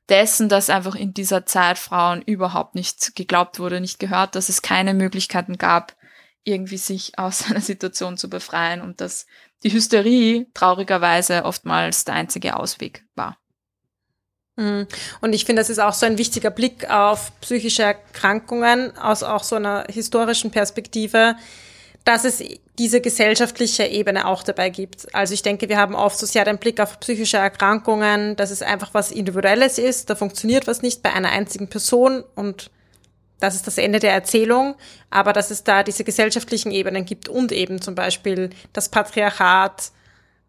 dessen, 0.08 0.48
dass 0.48 0.70
einfach 0.70 0.94
in 0.94 1.14
dieser 1.14 1.46
Zeit 1.46 1.78
Frauen 1.78 2.22
überhaupt 2.22 2.74
nicht 2.74 3.14
geglaubt 3.14 3.58
wurde, 3.58 3.80
nicht 3.80 3.98
gehört, 3.98 4.34
dass 4.34 4.48
es 4.48 4.62
keine 4.62 4.94
Möglichkeiten 4.94 5.58
gab, 5.58 5.96
irgendwie 6.44 6.76
sich 6.76 7.18
aus 7.18 7.46
einer 7.50 7.60
Situation 7.60 8.16
zu 8.16 8.28
befreien 8.28 8.80
und 8.80 9.00
dass 9.00 9.26
die 9.62 9.72
Hysterie 9.72 10.46
traurigerweise 10.54 11.44
oftmals 11.44 12.04
der 12.04 12.14
einzige 12.14 12.56
Ausweg 12.56 13.04
war. 13.14 13.38
Mhm. 14.56 14.86
Und 15.20 15.32
ich 15.32 15.44
finde, 15.44 15.60
das 15.60 15.70
ist 15.70 15.78
auch 15.78 15.94
so 15.94 16.04
ein 16.04 16.18
wichtiger 16.18 16.50
Blick 16.50 16.90
auf 16.90 17.32
psychische 17.40 17.84
Erkrankungen 17.84 18.96
aus 18.98 19.22
auch 19.22 19.44
so 19.44 19.56
einer 19.56 19.86
historischen 19.88 20.50
Perspektive, 20.50 21.36
dass 22.04 22.24
es 22.24 22.42
diese 22.78 23.00
gesellschaftliche 23.00 23.84
Ebene 23.84 24.26
auch 24.26 24.42
dabei 24.42 24.70
gibt. 24.70 25.14
Also 25.14 25.34
ich 25.34 25.42
denke, 25.42 25.68
wir 25.68 25.76
haben 25.76 25.94
oft 25.94 26.18
so 26.18 26.26
sehr 26.26 26.44
den 26.44 26.58
Blick 26.58 26.80
auf 26.80 26.98
psychische 27.00 27.36
Erkrankungen, 27.36 28.34
dass 28.36 28.50
es 28.50 28.62
einfach 28.62 28.92
was 28.92 29.12
Individuelles 29.12 29.78
ist, 29.78 30.10
da 30.10 30.14
funktioniert 30.14 30.66
was 30.66 30.82
nicht 30.82 31.02
bei 31.02 31.12
einer 31.12 31.30
einzigen 31.30 31.68
Person 31.68 32.24
und 32.34 32.70
das 33.40 33.56
ist 33.56 33.66
das 33.66 33.76
Ende 33.76 33.98
der 33.98 34.12
Erzählung, 34.12 34.76
aber 35.10 35.32
dass 35.32 35.50
es 35.50 35.64
da 35.64 35.82
diese 35.82 36.04
gesellschaftlichen 36.04 36.70
Ebenen 36.70 37.04
gibt 37.04 37.28
und 37.28 37.50
eben 37.50 37.80
zum 37.80 37.96
Beispiel 37.96 38.50
das 38.72 38.88
Patriarchat, 38.88 39.90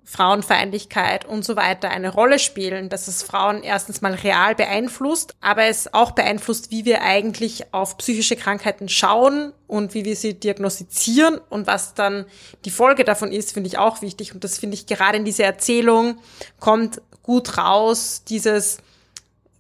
Frauenfeindlichkeit 0.06 1.26
und 1.26 1.46
so 1.46 1.56
weiter 1.56 1.90
eine 1.90 2.10
Rolle 2.10 2.38
spielen, 2.38 2.90
dass 2.90 3.08
es 3.08 3.24
Frauen 3.24 3.64
erstens 3.64 4.02
mal 4.02 4.14
real 4.14 4.54
beeinflusst, 4.54 5.36
aber 5.40 5.64
es 5.64 5.94
auch 5.94 6.12
beeinflusst, 6.12 6.72
wie 6.72 6.86
wir 6.86 7.02
eigentlich 7.02 7.74
auf 7.74 7.98
psychische 7.98 8.36
Krankheiten 8.36 8.90
schauen 8.90 9.54
und 9.68 9.94
wie 9.94 10.04
wir 10.04 10.16
sie 10.16 10.34
diagnostizieren 10.34 11.40
und 11.50 11.68
was 11.68 11.94
dann 11.94 12.26
die 12.66 12.72
Folge 12.72 13.06
davon 13.06 13.32
ist, 13.32 13.54
finde 13.54 13.68
ich 13.68 13.78
auch 13.78 14.02
wichtig. 14.02 14.34
Und 14.34 14.44
das 14.44 14.58
finde 14.58 14.76
ich 14.76 14.88
gerade 14.88 15.18
in 15.18 15.26
dieser 15.26 15.46
Erzählung 15.46 16.18
kommt 16.60 17.02
gut 17.24 17.58
raus, 17.58 18.24
dieses 18.28 18.80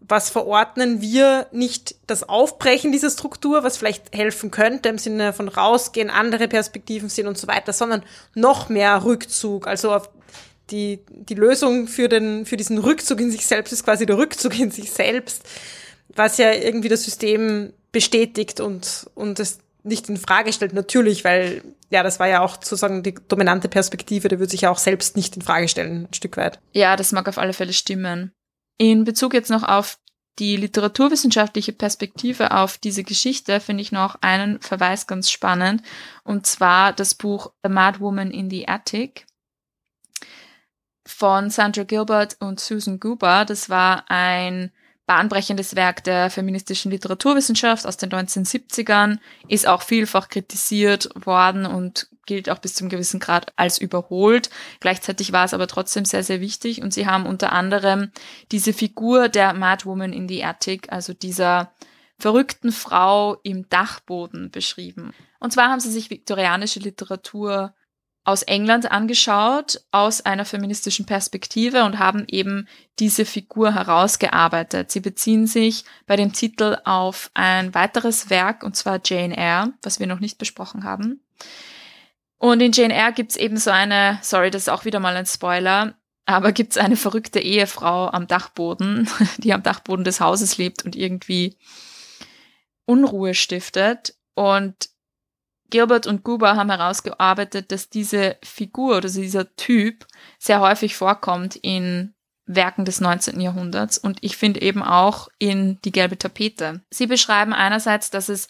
was 0.05 0.29
verordnen 0.29 1.01
wir 1.01 1.47
nicht 1.51 1.95
das 2.07 2.27
Aufbrechen 2.27 2.91
dieser 2.91 3.09
Struktur, 3.09 3.63
was 3.63 3.77
vielleicht 3.77 4.15
helfen 4.15 4.51
könnte 4.51 4.89
im 4.89 4.97
Sinne 4.97 5.31
von 5.31 5.47
rausgehen, 5.47 6.09
andere 6.09 6.47
Perspektiven 6.47 7.09
sehen 7.09 7.27
und 7.27 7.37
so 7.37 7.47
weiter, 7.47 7.71
sondern 7.71 8.03
noch 8.35 8.69
mehr 8.69 9.05
Rückzug, 9.05 9.65
also 9.65 9.93
auf 9.93 10.09
die, 10.69 10.99
die 11.09 11.35
Lösung 11.35 11.87
für, 11.87 12.07
den, 12.07 12.45
für 12.45 12.57
diesen 12.57 12.77
Rückzug 12.77 13.19
in 13.19 13.31
sich 13.31 13.45
selbst 13.45 13.71
ist 13.71 13.83
quasi 13.83 14.05
der 14.05 14.17
Rückzug 14.17 14.57
in 14.59 14.71
sich 14.71 14.91
selbst, 14.91 15.43
was 16.15 16.37
ja 16.37 16.51
irgendwie 16.51 16.89
das 16.89 17.03
System 17.03 17.73
bestätigt 17.91 18.59
und, 18.59 19.09
und 19.13 19.39
es 19.39 19.59
nicht 19.83 20.09
in 20.09 20.17
Frage 20.17 20.53
stellt, 20.53 20.73
natürlich, 20.73 21.23
weil 21.25 21.61
ja, 21.89 22.03
das 22.03 22.19
war 22.19 22.27
ja 22.27 22.41
auch 22.41 22.55
sozusagen 22.55 23.03
die 23.03 23.13
dominante 23.27 23.67
Perspektive, 23.67 24.29
der 24.29 24.39
würde 24.39 24.51
sich 24.51 24.61
ja 24.61 24.71
auch 24.71 24.77
selbst 24.77 25.15
nicht 25.15 25.35
in 25.35 25.41
Frage 25.41 25.67
stellen, 25.67 26.07
ein 26.09 26.13
Stück 26.13 26.37
weit. 26.37 26.59
Ja, 26.71 26.95
das 26.95 27.11
mag 27.11 27.27
auf 27.27 27.37
alle 27.37 27.53
Fälle 27.53 27.73
stimmen. 27.73 28.31
In 28.77 29.03
Bezug 29.03 29.33
jetzt 29.33 29.51
noch 29.51 29.63
auf 29.63 29.99
die 30.39 30.57
literaturwissenschaftliche 30.57 31.73
Perspektive 31.73 32.51
auf 32.51 32.79
diese 32.79 33.03
Geschichte 33.03 33.59
finde 33.59 33.83
ich 33.83 33.91
noch 33.91 34.15
einen 34.21 34.59
Verweis 34.61 35.05
ganz 35.05 35.29
spannend, 35.29 35.83
und 36.23 36.47
zwar 36.47 36.93
das 36.93 37.13
Buch 37.13 37.51
The 37.63 37.69
Mad 37.69 37.99
Woman 37.99 38.31
in 38.31 38.49
the 38.49 38.67
Attic 38.67 39.25
von 41.05 41.49
Sandra 41.49 41.83
Gilbert 41.83 42.37
und 42.39 42.59
Susan 42.59 42.99
Guber. 42.99 43.45
Das 43.45 43.69
war 43.69 44.05
ein 44.09 44.71
bahnbrechendes 45.05 45.75
Werk 45.75 46.03
der 46.03 46.29
feministischen 46.29 46.91
Literaturwissenschaft 46.91 47.85
aus 47.85 47.97
den 47.97 48.09
1970ern, 48.09 49.19
ist 49.47 49.67
auch 49.67 49.81
vielfach 49.81 50.29
kritisiert 50.29 51.09
worden 51.25 51.65
und 51.65 52.07
gilt 52.25 52.49
auch 52.49 52.59
bis 52.59 52.73
zum 52.73 52.87
gewissen 52.87 53.19
Grad 53.19 53.51
als 53.57 53.77
überholt. 53.77 54.49
Gleichzeitig 54.79 55.33
war 55.33 55.43
es 55.43 55.53
aber 55.53 55.67
trotzdem 55.67 56.05
sehr, 56.05 56.23
sehr 56.23 56.39
wichtig 56.39 56.81
und 56.81 56.93
sie 56.93 57.05
haben 57.05 57.25
unter 57.25 57.51
anderem 57.51 58.11
diese 58.51 58.71
Figur 58.71 59.27
der 59.27 59.53
Mad 59.53 59.85
Woman 59.85 60.13
in 60.13 60.29
the 60.29 60.43
Attic, 60.43 60.91
also 60.91 61.13
dieser 61.13 61.73
verrückten 62.17 62.71
Frau 62.71 63.35
im 63.43 63.67
Dachboden 63.67 64.51
beschrieben. 64.51 65.13
Und 65.39 65.51
zwar 65.51 65.69
haben 65.69 65.81
sie 65.81 65.91
sich 65.91 66.09
viktorianische 66.09 66.79
Literatur 66.79 67.73
aus 68.25 68.43
England 68.43 68.89
angeschaut, 68.89 69.81
aus 69.91 70.21
einer 70.21 70.45
feministischen 70.45 71.05
Perspektive 71.05 71.83
und 71.83 71.99
haben 71.99 72.25
eben 72.29 72.67
diese 72.99 73.25
Figur 73.25 73.73
herausgearbeitet. 73.73 74.91
Sie 74.91 75.01
beziehen 75.01 75.45
sich 75.45 75.83
bei 76.05 76.15
dem 76.15 76.31
Titel 76.31 76.77
auf 76.85 77.31
ein 77.33 77.73
weiteres 77.73 78.29
Werk, 78.29 78.63
und 78.63 78.75
zwar 78.77 79.01
Jane 79.03 79.35
Eyre, 79.35 79.73
was 79.81 79.99
wir 79.99 80.07
noch 80.07 80.21
nicht 80.21 80.37
besprochen 80.37 80.85
haben. 80.85 81.21
Und 82.37 82.61
in 82.61 82.71
Jane 82.71 82.93
Eyre 82.93 83.13
gibt's 83.13 83.35
eben 83.35 83.57
so 83.57 83.71
eine, 83.71 84.19
sorry, 84.21 84.51
das 84.51 84.63
ist 84.63 84.69
auch 84.69 84.85
wieder 84.85 84.99
mal 84.99 85.15
ein 85.15 85.25
Spoiler, 85.25 85.95
aber 86.25 86.53
gibt's 86.53 86.77
eine 86.77 86.95
verrückte 86.95 87.39
Ehefrau 87.39 88.07
am 88.07 88.27
Dachboden, 88.27 89.09
die 89.37 89.53
am 89.53 89.63
Dachboden 89.63 90.05
des 90.05 90.21
Hauses 90.21 90.57
lebt 90.57 90.83
und 90.83 90.95
irgendwie 90.95 91.57
Unruhe 92.85 93.33
stiftet. 93.33 94.15
Und 94.35 94.89
Gilbert 95.73 96.05
und 96.05 96.23
Guber 96.23 96.55
haben 96.55 96.69
herausgearbeitet, 96.69 97.71
dass 97.71 97.89
diese 97.89 98.37
Figur 98.43 98.97
oder 98.97 99.09
dieser 99.09 99.55
Typ 99.55 100.05
sehr 100.37 100.59
häufig 100.59 100.95
vorkommt 100.95 101.55
in 101.55 102.13
Werken 102.45 102.85
des 102.85 103.01
19. 103.01 103.41
Jahrhunderts 103.41 103.97
und 103.97 104.19
ich 104.21 104.37
finde 104.37 104.61
eben 104.61 104.83
auch 104.83 105.29
in 105.39 105.81
Die 105.81 105.91
gelbe 105.91 106.15
Tapete. 106.19 106.81
Sie 106.91 107.07
beschreiben 107.07 107.53
einerseits, 107.53 108.11
dass 108.11 108.29
es 108.29 108.49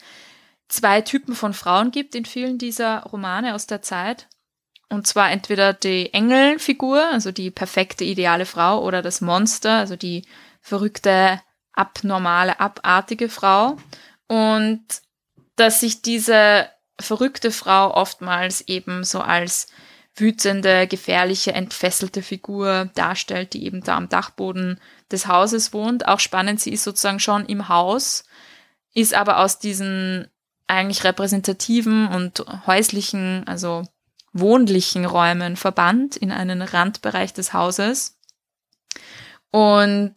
zwei 0.67 0.99
Typen 0.99 1.33
von 1.33 1.53
Frauen 1.53 1.91
gibt 1.91 2.13
in 2.13 2.25
vielen 2.25 2.57
dieser 2.57 3.03
Romane 3.03 3.55
aus 3.55 3.67
der 3.67 3.81
Zeit. 3.81 4.27
Und 4.89 5.07
zwar 5.07 5.31
entweder 5.31 5.71
die 5.71 6.13
Engelfigur, 6.13 7.07
also 7.09 7.31
die 7.31 7.51
perfekte, 7.51 8.03
ideale 8.03 8.45
Frau, 8.45 8.83
oder 8.83 9.01
das 9.01 9.21
Monster, 9.21 9.77
also 9.77 9.95
die 9.95 10.27
verrückte, 10.59 11.41
abnormale, 11.71 12.59
abartige 12.59 13.29
Frau. 13.29 13.77
Und 14.27 14.83
dass 15.55 15.79
sich 15.79 16.01
diese 16.01 16.67
verrückte 16.99 17.51
Frau 17.51 17.93
oftmals 17.93 18.62
eben 18.62 19.03
so 19.03 19.21
als 19.21 19.67
wütende, 20.15 20.88
gefährliche, 20.88 21.53
entfesselte 21.53 22.21
Figur 22.21 22.89
darstellt, 22.93 23.53
die 23.53 23.65
eben 23.65 23.82
da 23.82 23.97
am 23.97 24.10
Dachboden 24.10 24.79
des 25.12 25.27
Hauses 25.27 25.73
wohnt. 25.73 26.08
Auch 26.08 26.19
spannend, 26.19 26.62
sie 26.62 26.71
ist 26.71 26.84
sozusagen 26.84 27.19
schon 27.19 27.45
im 27.45 27.67
Haus, 27.67 28.23
ist 28.93 29.13
aber 29.13 29.39
aus 29.39 29.60
diesen 29.60 30.27
eigentlich 30.67 31.03
repräsentativen 31.03 32.08
und 32.08 32.45
häuslichen, 32.67 33.47
also 33.47 33.84
wohnlichen 34.34 35.06
Räumen 35.06 35.56
verbannt 35.56 36.15
in 36.15 36.32
einen 36.32 36.62
Randbereich 36.62 37.34
des 37.34 37.53
Hauses 37.53 38.19
und 39.51 40.15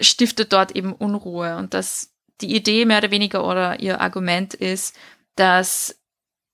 stiftet 0.00 0.52
dort 0.52 0.72
eben 0.72 0.92
Unruhe. 0.92 1.56
Und 1.56 1.74
das 1.74 2.10
die 2.40 2.54
Idee 2.54 2.84
mehr 2.84 2.98
oder 2.98 3.10
weniger 3.10 3.46
oder 3.46 3.80
ihr 3.80 4.00
Argument 4.00 4.54
ist, 4.54 4.96
dass 5.36 6.01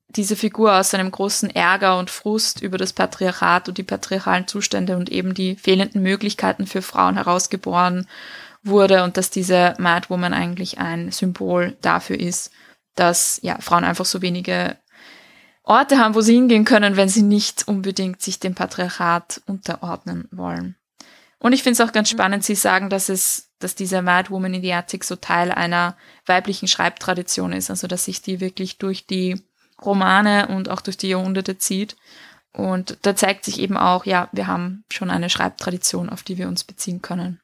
diese 0.09 0.37
Figur 0.37 0.75
aus 0.75 0.91
seinem 0.91 1.11
großen 1.11 1.51
Ärger 1.51 1.99
und 1.99 2.11
Frust 2.11 2.63
über 2.63 2.79
das 2.79 2.93
Patriarchat 2.93 3.69
und 3.69 3.79
die 3.79 3.83
patriarchalen 3.83 4.49
Zustände 4.49 4.97
und 4.97 5.11
eben 5.11 5.35
die 5.35 5.57
fehlenden 5.57 6.03
Möglichkeiten 6.03 6.67
für 6.67 6.83
Frauen 6.83 7.17
herausgeboren 7.17 8.09
wurde 8.63 9.05
und 9.05 9.17
dass 9.17 9.31
diese 9.31 9.75
Mad 9.79 10.09
Woman 10.09 10.33
eigentlich 10.33 10.79
ein 10.79 11.13
Symbol 11.13 11.77
dafür 11.83 12.19
ist, 12.19 12.51
dass 12.95 13.39
ja 13.43 13.59
Frauen 13.61 13.85
einfach 13.85 14.07
so 14.07 14.23
wenige 14.23 14.77
Orte 15.63 15.99
haben, 15.99 16.15
wo 16.15 16.23
sie 16.23 16.35
hingehen 16.35 16.65
können, 16.65 16.97
wenn 16.97 17.11
sie 17.11 17.23
nicht 17.23 17.69
unbedingt 17.69 18.23
sich 18.23 18.41
dem 18.41 18.55
Patriarchat 18.55 19.43
unterordnen 19.47 20.27
wollen. 20.31 20.77
Und 21.39 21.53
ich 21.53 21.63
finde 21.63 21.81
es 21.81 21.89
auch 21.89 21.93
ganz 21.93 22.11
mhm. 22.11 22.17
spannend, 22.17 22.45
Sie 22.45 22.55
sagen, 22.55 22.91
dass 22.91 23.09
es, 23.09 23.51
dass 23.59 23.75
diese 23.75 24.03
Mad 24.03 24.31
Woman 24.31 24.55
in 24.55 24.63
the 24.63 24.73
Attic 24.73 25.05
so 25.05 25.15
Teil 25.17 25.53
einer 25.53 25.97
weiblichen 26.27 26.69
Schreibtradition 26.69 27.53
ist, 27.53 27.71
also 27.71 27.87
dass 27.87 28.07
sich 28.07 28.23
die 28.23 28.41
wirklich 28.41 28.79
durch 28.79 29.07
die 29.07 29.41
Romane 29.85 30.49
und 30.49 30.69
auch 30.69 30.81
durch 30.81 30.97
die 30.97 31.09
Jahrhunderte 31.09 31.59
zieht. 31.59 31.97
Und 32.53 32.99
da 33.03 33.15
zeigt 33.15 33.45
sich 33.45 33.61
eben 33.61 33.77
auch, 33.77 34.05
ja, 34.05 34.29
wir 34.33 34.47
haben 34.47 34.85
schon 34.93 35.11
eine 35.11 35.31
Schreibtradition, 35.31 36.09
auf 36.09 36.23
die 36.23 36.39
wir 36.39 36.49
uns 36.49 36.65
beziehen 36.65 37.03
können. 37.03 37.41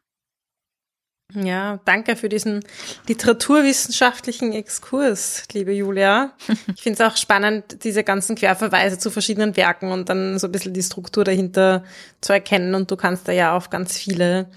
Ja, 1.33 1.81
danke 1.85 2.17
für 2.17 2.29
diesen 2.29 2.65
literaturwissenschaftlichen 3.09 4.53
Exkurs, 4.53 5.45
liebe 5.53 5.73
Julia. 5.73 6.33
Ich 6.75 6.83
finde 6.83 7.03
es 7.03 7.13
auch 7.13 7.17
spannend, 7.17 7.83
diese 7.83 8.05
ganzen 8.05 8.37
Querverweise 8.37 8.99
zu 8.99 9.11
verschiedenen 9.11 9.57
Werken 9.57 9.91
und 9.91 10.09
dann 10.11 10.39
so 10.39 10.47
ein 10.47 10.53
bisschen 10.53 10.75
die 10.75 10.83
Struktur 10.83 11.25
dahinter 11.25 11.83
zu 12.21 12.35
erkennen. 12.35 12.75
Und 12.75 12.91
du 12.91 12.97
kannst 12.97 13.27
da 13.27 13.33
ja 13.33 13.57
auf 13.57 13.71
ganz 13.71 13.97
viele, 13.97 14.51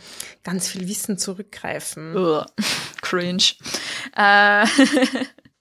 ganz 0.43 0.67
viel 0.67 0.87
Wissen 0.87 1.17
zurückgreifen. 1.17 2.15
Ugh, 2.15 2.45
cringe. 3.01 3.53
Äh, 4.15 4.65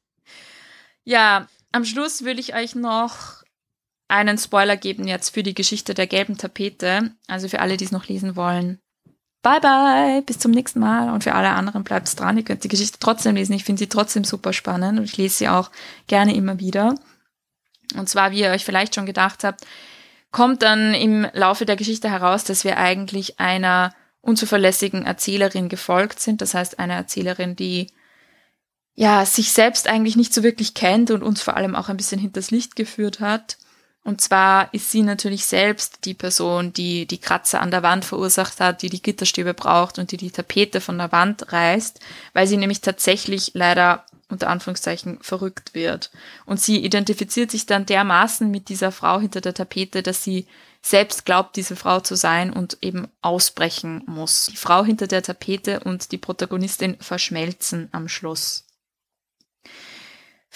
ja, 1.04 1.46
am 1.76 1.84
Schluss 1.84 2.24
will 2.24 2.38
ich 2.38 2.54
euch 2.54 2.74
noch 2.74 3.44
einen 4.08 4.38
Spoiler 4.38 4.76
geben 4.76 5.06
jetzt 5.06 5.34
für 5.34 5.42
die 5.42 5.54
Geschichte 5.54 5.92
der 5.92 6.06
gelben 6.06 6.38
Tapete. 6.38 7.12
Also 7.28 7.48
für 7.48 7.60
alle, 7.60 7.76
die 7.76 7.84
es 7.84 7.92
noch 7.92 8.08
lesen 8.08 8.34
wollen. 8.34 8.80
Bye 9.42 9.60
bye, 9.60 10.22
bis 10.22 10.38
zum 10.38 10.52
nächsten 10.52 10.80
Mal. 10.80 11.12
Und 11.12 11.24
für 11.24 11.34
alle 11.34 11.50
anderen 11.50 11.84
bleibt 11.84 12.18
dran. 12.18 12.38
Ihr 12.38 12.44
könnt 12.44 12.64
die 12.64 12.68
Geschichte 12.68 12.98
trotzdem 12.98 13.36
lesen. 13.36 13.52
Ich 13.52 13.64
finde 13.64 13.80
sie 13.80 13.88
trotzdem 13.88 14.24
super 14.24 14.54
spannend 14.54 14.98
und 14.98 15.04
ich 15.04 15.18
lese 15.18 15.36
sie 15.36 15.48
auch 15.48 15.70
gerne 16.06 16.34
immer 16.34 16.58
wieder. 16.58 16.94
Und 17.94 18.08
zwar, 18.08 18.30
wie 18.30 18.40
ihr 18.40 18.50
euch 18.50 18.64
vielleicht 18.64 18.94
schon 18.94 19.06
gedacht 19.06 19.44
habt, 19.44 19.66
kommt 20.32 20.62
dann 20.62 20.94
im 20.94 21.26
Laufe 21.34 21.66
der 21.66 21.76
Geschichte 21.76 22.10
heraus, 22.10 22.44
dass 22.44 22.64
wir 22.64 22.78
eigentlich 22.78 23.38
einer 23.38 23.94
unzuverlässigen 24.22 25.04
Erzählerin 25.04 25.68
gefolgt 25.68 26.20
sind. 26.20 26.40
Das 26.40 26.54
heißt, 26.54 26.78
eine 26.78 26.94
Erzählerin, 26.94 27.54
die 27.54 27.88
ja, 28.96 29.24
sich 29.26 29.52
selbst 29.52 29.88
eigentlich 29.88 30.16
nicht 30.16 30.32
so 30.32 30.42
wirklich 30.42 30.72
kennt 30.74 31.10
und 31.10 31.22
uns 31.22 31.42
vor 31.42 31.56
allem 31.56 31.76
auch 31.76 31.88
ein 31.88 31.98
bisschen 31.98 32.18
hinters 32.18 32.50
Licht 32.50 32.76
geführt 32.76 33.20
hat. 33.20 33.58
Und 34.02 34.20
zwar 34.20 34.72
ist 34.72 34.90
sie 34.90 35.02
natürlich 35.02 35.44
selbst 35.44 36.04
die 36.04 36.14
Person, 36.14 36.72
die 36.72 37.06
die 37.06 37.18
Kratzer 37.18 37.60
an 37.60 37.70
der 37.70 37.82
Wand 37.82 38.04
verursacht 38.04 38.58
hat, 38.60 38.82
die 38.82 38.88
die 38.88 39.02
Gitterstäbe 39.02 39.52
braucht 39.52 39.98
und 39.98 40.12
die 40.12 40.16
die 40.16 40.30
Tapete 40.30 40.80
von 40.80 40.96
der 40.96 41.12
Wand 41.12 41.52
reißt, 41.52 42.00
weil 42.32 42.46
sie 42.46 42.56
nämlich 42.56 42.80
tatsächlich 42.80 43.50
leider 43.54 44.06
unter 44.28 44.48
Anführungszeichen 44.48 45.18
verrückt 45.20 45.74
wird. 45.74 46.10
Und 46.46 46.60
sie 46.60 46.82
identifiziert 46.82 47.50
sich 47.50 47.66
dann 47.66 47.84
dermaßen 47.84 48.50
mit 48.50 48.70
dieser 48.70 48.92
Frau 48.92 49.20
hinter 49.20 49.40
der 49.40 49.54
Tapete, 49.54 50.02
dass 50.02 50.24
sie 50.24 50.46
selbst 50.80 51.24
glaubt, 51.24 51.56
diese 51.56 51.76
Frau 51.76 52.00
zu 52.00 52.14
sein 52.14 52.52
und 52.52 52.78
eben 52.80 53.08
ausbrechen 53.20 54.02
muss. 54.06 54.46
Die 54.46 54.56
Frau 54.56 54.84
hinter 54.84 55.06
der 55.06 55.22
Tapete 55.22 55.80
und 55.80 56.12
die 56.12 56.18
Protagonistin 56.18 56.96
verschmelzen 57.00 57.88
am 57.92 58.08
Schluss. 58.08 58.65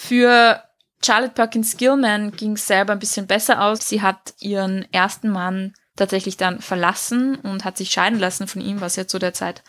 Für 0.03 0.65
Charlotte 1.05 1.35
Perkins 1.35 1.77
Gilman 1.77 2.33
ging 2.33 2.53
es 2.53 2.67
selber 2.67 2.95
ein 2.95 2.99
bisschen 2.99 3.27
besser 3.27 3.63
aus. 3.63 3.87
Sie 3.87 4.01
hat 4.01 4.35
ihren 4.41 4.91
ersten 4.93 5.29
Mann 5.31 5.75
tatsächlich 5.95 6.39
dann 6.39 6.61
verlassen 6.61 7.37
und 7.37 7.67
hat 7.67 7.77
sich 7.77 7.91
scheiden 7.91 8.19
lassen 8.19 8.49
von 8.49 8.63
ihm, 8.63 8.81
was 8.81 8.97
ja 8.97 9.07
zu 9.07 9.19
der 9.19 9.35
Zeit 9.35 9.63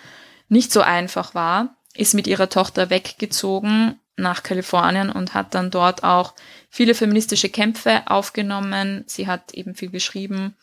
nicht 0.48 0.72
so 0.72 0.82
einfach 0.82 1.36
war, 1.36 1.76
ist 1.94 2.14
mit 2.14 2.28
ihrer 2.28 2.48
Tochter 2.50 2.90
weggezogen 2.90 4.00
nach 4.16 4.42
Kalifornien 4.42 5.12
und 5.12 5.34
hat 5.34 5.54
dann 5.54 5.70
dort 5.70 6.04
auch 6.04 6.34
viele 6.70 6.96
feministische 6.96 7.50
Kämpfe 7.50 8.04
aufgenommen. 8.08 9.04
Sie 9.08 9.28
hat 9.28 9.54
eben 9.54 9.76
viel 9.76 9.92
geschrieben, 9.92 10.56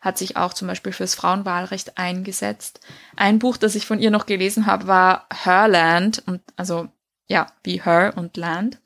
hat 0.00 0.18
sich 0.18 0.36
auch 0.36 0.52
zum 0.52 0.66
Beispiel 0.66 0.92
fürs 0.92 1.14
Frauenwahlrecht 1.14 1.96
eingesetzt. 1.96 2.80
Ein 3.16 3.38
Buch, 3.38 3.56
das 3.56 3.76
ich 3.76 3.86
von 3.86 4.00
ihr 4.00 4.10
noch 4.10 4.26
gelesen 4.26 4.66
habe, 4.66 4.88
war 4.88 5.26
Herland, 5.32 6.22
und 6.26 6.42
also 6.56 6.88
ja, 7.32 7.46
wie 7.64 7.82
Her 7.82 8.12
und 8.16 8.36
Land. 8.36 8.78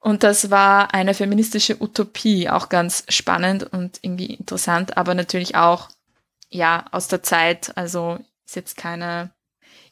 Und 0.00 0.22
das 0.22 0.50
war 0.50 0.92
eine 0.94 1.14
feministische 1.14 1.82
Utopie, 1.82 2.48
auch 2.48 2.68
ganz 2.68 3.04
spannend 3.08 3.64
und 3.64 3.98
irgendwie 4.02 4.34
interessant, 4.34 4.98
aber 4.98 5.14
natürlich 5.14 5.56
auch, 5.56 5.88
ja, 6.50 6.84
aus 6.92 7.08
der 7.08 7.22
Zeit. 7.22 7.72
Also 7.76 8.18
ist 8.46 8.56
jetzt 8.56 8.76
keine 8.76 9.30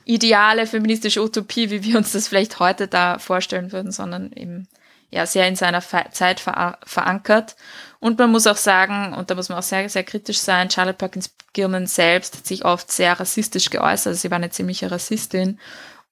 ideale 0.05 0.67
feministische 0.67 1.23
Utopie, 1.23 1.71
wie 1.71 1.83
wir 1.83 1.97
uns 1.97 2.13
das 2.13 2.29
vielleicht 2.29 2.61
heute 2.61 2.89
da 2.89 3.19
vorstellen 3.19 3.73
würden, 3.73 3.91
sondern 3.91 4.33
eben 4.33 4.69
ja 5.11 5.25
sehr 5.25 5.49
in 5.49 5.57
seiner 5.57 5.81
Zeit 5.81 6.41
ver 6.41 6.79
verankert. 6.85 7.57
Und 8.01 8.19
man 8.19 8.31
muss 8.31 8.47
auch 8.47 8.57
sagen, 8.57 9.15
und 9.15 9.31
da 9.31 9.35
muss 9.35 9.49
man 9.49 9.59
auch 9.59 9.63
sehr, 9.63 9.89
sehr 9.89 10.05
kritisch 10.05 10.39
sein, 10.39 10.71
Charlotte 10.71 10.99
Perkins 10.99 11.35
Gilman 11.55 11.87
selbst 11.87 12.37
hat 12.37 12.47
sich 12.47 12.65
oft 12.67 12.93
sehr 12.93 13.19
rassistisch 13.19 13.71
geäußert. 13.71 14.09
Also 14.09 14.21
sie 14.21 14.31
war 14.31 14.37
eine 14.37 14.51
ziemliche 14.51 14.91
Rassistin 14.91 15.59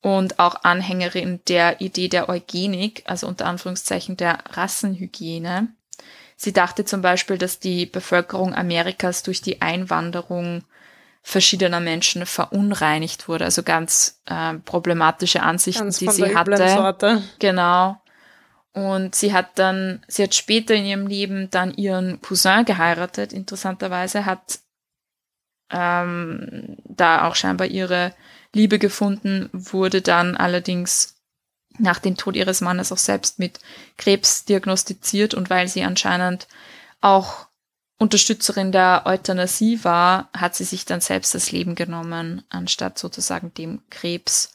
und 0.06 0.38
auch 0.38 0.62
Anhängerin 0.62 1.40
der 1.48 1.80
Idee 1.80 2.06
der 2.06 2.28
Eugenik, 2.28 3.02
also 3.06 3.26
unter 3.26 3.46
Anführungszeichen 3.46 4.16
der 4.16 4.38
Rassenhygiene. 4.52 5.66
Sie 6.36 6.52
dachte 6.52 6.84
zum 6.84 7.02
Beispiel, 7.02 7.38
dass 7.38 7.58
die 7.58 7.86
Bevölkerung 7.86 8.54
Amerikas 8.54 9.24
durch 9.24 9.42
die 9.42 9.62
Einwanderung 9.62 10.62
verschiedener 11.22 11.80
Menschen 11.80 12.24
verunreinigt 12.24 13.26
wurde. 13.26 13.46
Also 13.46 13.64
ganz 13.64 14.20
äh, 14.26 14.54
problematische 14.54 15.42
Ansichten, 15.42 15.86
Ganz 15.86 15.98
die 15.98 16.08
sie 16.08 16.36
hatte. 16.36 16.68
Sorte. 16.68 17.22
Genau. 17.40 18.00
Und 18.74 19.16
sie 19.16 19.32
hat 19.32 19.58
dann, 19.58 20.04
sie 20.06 20.22
hat 20.22 20.36
später 20.36 20.74
in 20.74 20.86
ihrem 20.86 21.08
Leben 21.08 21.50
dann 21.50 21.74
ihren 21.74 22.20
Cousin 22.20 22.64
geheiratet. 22.64 23.32
Interessanterweise 23.32 24.24
hat 24.24 24.60
ähm, 25.72 26.76
da 26.84 27.26
auch 27.26 27.34
scheinbar 27.34 27.66
ihre 27.66 28.12
Liebe 28.56 28.78
gefunden, 28.78 29.48
wurde 29.52 30.02
dann 30.02 30.36
allerdings 30.36 31.16
nach 31.78 31.98
dem 31.98 32.16
Tod 32.16 32.36
ihres 32.36 32.60
Mannes 32.60 32.90
auch 32.90 32.98
selbst 32.98 33.38
mit 33.38 33.60
Krebs 33.98 34.44
diagnostiziert 34.46 35.34
und 35.34 35.50
weil 35.50 35.68
sie 35.68 35.82
anscheinend 35.84 36.48
auch 37.00 37.46
Unterstützerin 37.98 38.72
der 38.72 39.02
Euthanasie 39.06 39.82
war, 39.82 40.28
hat 40.32 40.54
sie 40.54 40.64
sich 40.64 40.84
dann 40.84 41.00
selbst 41.00 41.34
das 41.34 41.50
Leben 41.50 41.74
genommen, 41.74 42.44
anstatt 42.50 42.98
sozusagen 42.98 43.54
dem 43.54 43.82
Krebs 43.90 44.52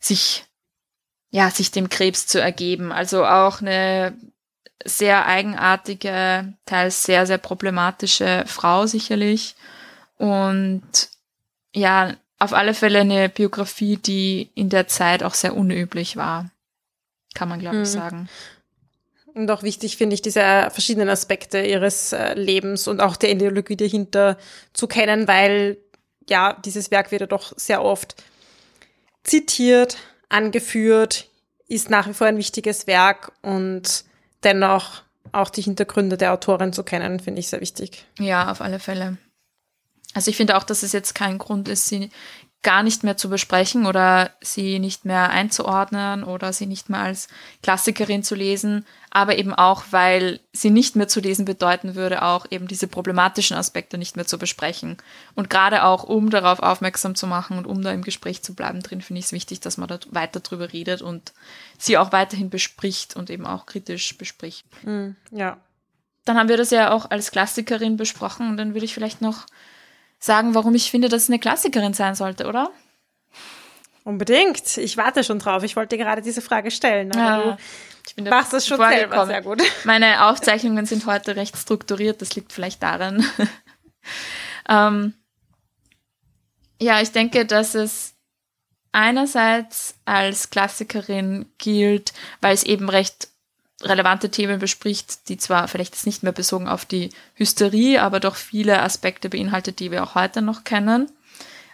sich, 0.00 0.44
ja, 1.30 1.50
sich 1.50 1.70
dem 1.70 1.88
Krebs 1.88 2.26
zu 2.26 2.40
ergeben. 2.40 2.90
Also 2.90 3.24
auch 3.26 3.60
eine 3.60 4.16
sehr 4.84 5.26
eigenartige, 5.26 6.54
teils 6.66 7.04
sehr, 7.04 7.26
sehr 7.26 7.38
problematische 7.38 8.44
Frau 8.46 8.86
sicherlich. 8.86 9.54
Und 10.16 10.82
ja, 11.72 12.14
auf 12.38 12.52
alle 12.52 12.74
Fälle 12.74 13.00
eine 13.00 13.28
Biografie, 13.28 13.96
die 13.96 14.50
in 14.54 14.68
der 14.68 14.86
Zeit 14.88 15.22
auch 15.22 15.34
sehr 15.34 15.56
unüblich 15.56 16.16
war. 16.16 16.50
Kann 17.34 17.48
man, 17.48 17.58
glaube 17.60 17.76
ich, 17.76 17.88
Mhm. 17.88 17.92
sagen. 17.92 18.28
Und 19.34 19.50
auch 19.50 19.62
wichtig 19.64 19.96
finde 19.96 20.14
ich, 20.14 20.22
diese 20.22 20.40
verschiedenen 20.70 21.08
Aspekte 21.08 21.60
ihres 21.60 22.12
äh, 22.12 22.34
Lebens 22.34 22.86
und 22.86 23.00
auch 23.00 23.16
der 23.16 23.32
Ideologie 23.32 23.76
dahinter 23.76 24.38
zu 24.72 24.86
kennen, 24.86 25.26
weil 25.26 25.78
ja, 26.28 26.52
dieses 26.64 26.90
Werk 26.90 27.10
wird 27.10 27.22
ja 27.22 27.26
doch 27.26 27.52
sehr 27.56 27.82
oft 27.82 28.14
zitiert, 29.24 29.96
angeführt, 30.28 31.28
ist 31.66 31.90
nach 31.90 32.06
wie 32.08 32.14
vor 32.14 32.26
ein 32.26 32.36
wichtiges 32.36 32.86
Werk 32.86 33.32
und 33.42 34.04
dennoch 34.42 35.02
auch 35.32 35.50
die 35.50 35.62
Hintergründe 35.62 36.16
der 36.16 36.32
Autorin 36.32 36.72
zu 36.72 36.84
kennen, 36.84 37.18
finde 37.20 37.40
ich 37.40 37.48
sehr 37.48 37.60
wichtig. 37.60 38.04
Ja, 38.18 38.50
auf 38.50 38.60
alle 38.60 38.78
Fälle. 38.78 39.16
Also 40.14 40.30
ich 40.30 40.36
finde 40.36 40.56
auch, 40.56 40.62
dass 40.62 40.82
es 40.82 40.92
jetzt 40.92 41.14
kein 41.14 41.38
Grund 41.38 41.68
ist, 41.68 41.88
sie 41.88 42.10
gar 42.64 42.82
nicht 42.82 43.04
mehr 43.04 43.16
zu 43.16 43.28
besprechen 43.28 43.86
oder 43.86 44.30
sie 44.40 44.80
nicht 44.80 45.04
mehr 45.04 45.30
einzuordnen 45.30 46.24
oder 46.24 46.52
sie 46.52 46.66
nicht 46.66 46.88
mehr 46.88 47.00
als 47.00 47.28
Klassikerin 47.62 48.24
zu 48.24 48.34
lesen, 48.34 48.86
aber 49.10 49.36
eben 49.36 49.54
auch, 49.54 49.84
weil 49.90 50.40
sie 50.52 50.70
nicht 50.70 50.96
mehr 50.96 51.06
zu 51.06 51.20
lesen 51.20 51.44
bedeuten 51.44 51.94
würde, 51.94 52.22
auch 52.22 52.46
eben 52.50 52.66
diese 52.66 52.88
problematischen 52.88 53.56
Aspekte 53.56 53.98
nicht 53.98 54.16
mehr 54.16 54.26
zu 54.26 54.38
besprechen. 54.38 54.96
Und 55.34 55.50
gerade 55.50 55.84
auch, 55.84 56.04
um 56.04 56.30
darauf 56.30 56.58
aufmerksam 56.58 57.14
zu 57.14 57.26
machen 57.26 57.58
und 57.58 57.66
um 57.66 57.82
da 57.82 57.92
im 57.92 58.02
Gespräch 58.02 58.42
zu 58.42 58.54
bleiben 58.54 58.82
drin, 58.82 59.02
finde 59.02 59.20
ich 59.20 59.26
es 59.26 59.32
wichtig, 59.32 59.60
dass 59.60 59.76
man 59.76 59.88
da 59.88 59.98
weiter 60.10 60.40
drüber 60.40 60.72
redet 60.72 61.02
und 61.02 61.34
sie 61.78 61.98
auch 61.98 62.12
weiterhin 62.12 62.48
bespricht 62.48 63.14
und 63.14 63.28
eben 63.28 63.46
auch 63.46 63.66
kritisch 63.66 64.16
bespricht. 64.16 64.64
Mhm, 64.84 65.16
ja. 65.30 65.58
Dann 66.24 66.38
haben 66.38 66.48
wir 66.48 66.56
das 66.56 66.70
ja 66.70 66.90
auch 66.90 67.10
als 67.10 67.30
Klassikerin 67.30 67.98
besprochen 67.98 68.48
und 68.48 68.56
dann 68.56 68.72
würde 68.72 68.86
ich 68.86 68.94
vielleicht 68.94 69.20
noch 69.20 69.44
sagen, 70.24 70.54
warum 70.54 70.74
ich 70.74 70.90
finde, 70.90 71.08
dass 71.08 71.24
es 71.24 71.28
eine 71.28 71.38
Klassikerin 71.38 71.92
sein 71.92 72.14
sollte, 72.14 72.46
oder? 72.46 72.70
Unbedingt. 74.04 74.76
Ich 74.78 74.96
warte 74.96 75.22
schon 75.22 75.38
drauf. 75.38 75.62
Ich 75.62 75.76
wollte 75.76 75.98
gerade 75.98 76.22
diese 76.22 76.40
Frage 76.40 76.70
stellen. 76.70 77.10
Ja, 77.14 77.58
ich 78.06 78.14
bin 78.14 78.24
machst 78.24 78.52
das 78.52 78.66
schon 78.66 78.78
selber 78.78 79.26
sehr 79.26 79.42
gut. 79.42 79.62
Meine 79.84 80.26
Aufzeichnungen 80.26 80.86
sind 80.86 81.06
heute 81.06 81.36
recht 81.36 81.56
strukturiert, 81.56 82.20
das 82.20 82.34
liegt 82.34 82.52
vielleicht 82.52 82.82
daran. 82.82 83.26
ähm, 84.68 85.14
ja, 86.80 87.00
ich 87.00 87.12
denke, 87.12 87.46
dass 87.46 87.74
es 87.74 88.14
einerseits 88.92 89.96
als 90.04 90.50
Klassikerin 90.50 91.46
gilt, 91.58 92.12
weil 92.40 92.54
es 92.54 92.62
eben 92.62 92.88
recht 92.88 93.28
relevante 93.84 94.30
Themen 94.30 94.58
bespricht, 94.58 95.28
die 95.28 95.36
zwar 95.36 95.68
vielleicht 95.68 95.94
jetzt 95.94 96.06
nicht 96.06 96.22
mehr 96.22 96.32
bezogen 96.32 96.68
auf 96.68 96.84
die 96.84 97.10
Hysterie, 97.34 98.02
aber 98.02 98.20
doch 98.20 98.36
viele 98.36 98.82
Aspekte 98.82 99.28
beinhaltet, 99.28 99.78
die 99.80 99.90
wir 99.90 100.02
auch 100.02 100.14
heute 100.14 100.42
noch 100.42 100.64
kennen. 100.64 101.10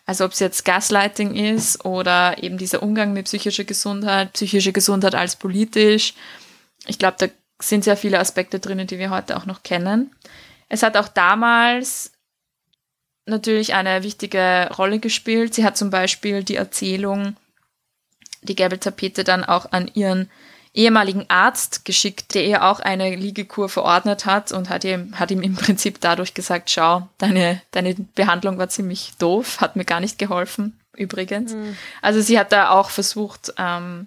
Also 0.06 0.24
ob 0.24 0.32
es 0.32 0.40
jetzt 0.40 0.64
Gaslighting 0.64 1.36
ist 1.36 1.84
oder 1.84 2.42
eben 2.42 2.58
dieser 2.58 2.82
Umgang 2.82 3.12
mit 3.12 3.26
psychischer 3.26 3.64
Gesundheit, 3.64 4.32
psychische 4.32 4.72
Gesundheit 4.72 5.14
als 5.14 5.36
politisch. 5.36 6.14
Ich 6.86 6.98
glaube, 6.98 7.16
da 7.18 7.26
sind 7.60 7.84
sehr 7.84 7.96
viele 7.96 8.18
Aspekte 8.18 8.58
drinnen, 8.58 8.86
die 8.86 8.98
wir 8.98 9.10
heute 9.10 9.36
auch 9.36 9.46
noch 9.46 9.62
kennen. 9.62 10.10
Es 10.68 10.82
hat 10.82 10.96
auch 10.96 11.08
damals 11.08 12.12
natürlich 13.26 13.74
eine 13.74 14.02
wichtige 14.02 14.70
Rolle 14.76 14.98
gespielt. 14.98 15.54
Sie 15.54 15.64
hat 15.64 15.76
zum 15.76 15.90
Beispiel 15.90 16.42
die 16.42 16.56
Erzählung, 16.56 17.36
die 18.42 18.56
gelbe 18.56 18.80
Tapete 18.80 19.24
dann 19.24 19.44
auch 19.44 19.70
an 19.72 19.88
ihren 19.94 20.30
ehemaligen 20.72 21.26
Arzt 21.28 21.84
geschickt, 21.84 22.34
der 22.34 22.44
ihr 22.44 22.64
auch 22.64 22.80
eine 22.80 23.14
Liegekur 23.16 23.68
verordnet 23.68 24.24
hat 24.24 24.52
und 24.52 24.70
hat 24.70 24.84
ihm, 24.84 25.18
hat 25.18 25.30
ihm 25.30 25.42
im 25.42 25.56
Prinzip 25.56 26.00
dadurch 26.00 26.34
gesagt, 26.34 26.70
schau, 26.70 27.08
deine, 27.18 27.60
deine 27.72 27.94
Behandlung 28.14 28.58
war 28.58 28.68
ziemlich 28.68 29.12
doof, 29.18 29.60
hat 29.60 29.76
mir 29.76 29.84
gar 29.84 30.00
nicht 30.00 30.18
geholfen, 30.18 30.78
übrigens. 30.96 31.54
Also 32.02 32.20
sie 32.20 32.38
hat 32.38 32.52
da 32.52 32.70
auch 32.70 32.90
versucht, 32.90 33.52
ähm, 33.58 34.06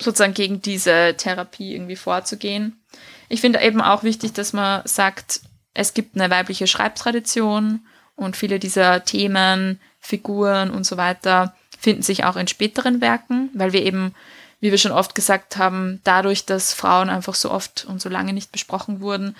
sozusagen 0.00 0.34
gegen 0.34 0.62
diese 0.62 1.14
Therapie 1.16 1.74
irgendwie 1.74 1.96
vorzugehen. 1.96 2.80
Ich 3.28 3.40
finde 3.40 3.60
eben 3.60 3.80
auch 3.80 4.02
wichtig, 4.02 4.32
dass 4.32 4.52
man 4.52 4.82
sagt, 4.84 5.40
es 5.74 5.94
gibt 5.94 6.16
eine 6.16 6.30
weibliche 6.30 6.66
Schreibtradition 6.66 7.86
und 8.14 8.36
viele 8.36 8.58
dieser 8.58 9.04
Themen, 9.04 9.80
Figuren 10.00 10.70
und 10.70 10.84
so 10.84 10.96
weiter 10.96 11.54
finden 11.78 12.02
sich 12.02 12.24
auch 12.24 12.36
in 12.36 12.48
späteren 12.48 13.00
Werken, 13.00 13.50
weil 13.54 13.72
wir 13.72 13.84
eben 13.84 14.14
wie 14.60 14.70
wir 14.70 14.78
schon 14.78 14.92
oft 14.92 15.14
gesagt 15.14 15.56
haben, 15.56 16.00
dadurch, 16.04 16.46
dass 16.46 16.72
Frauen 16.72 17.10
einfach 17.10 17.34
so 17.34 17.50
oft 17.50 17.84
und 17.84 18.00
so 18.00 18.08
lange 18.08 18.32
nicht 18.32 18.52
besprochen 18.52 19.00
wurden, 19.00 19.36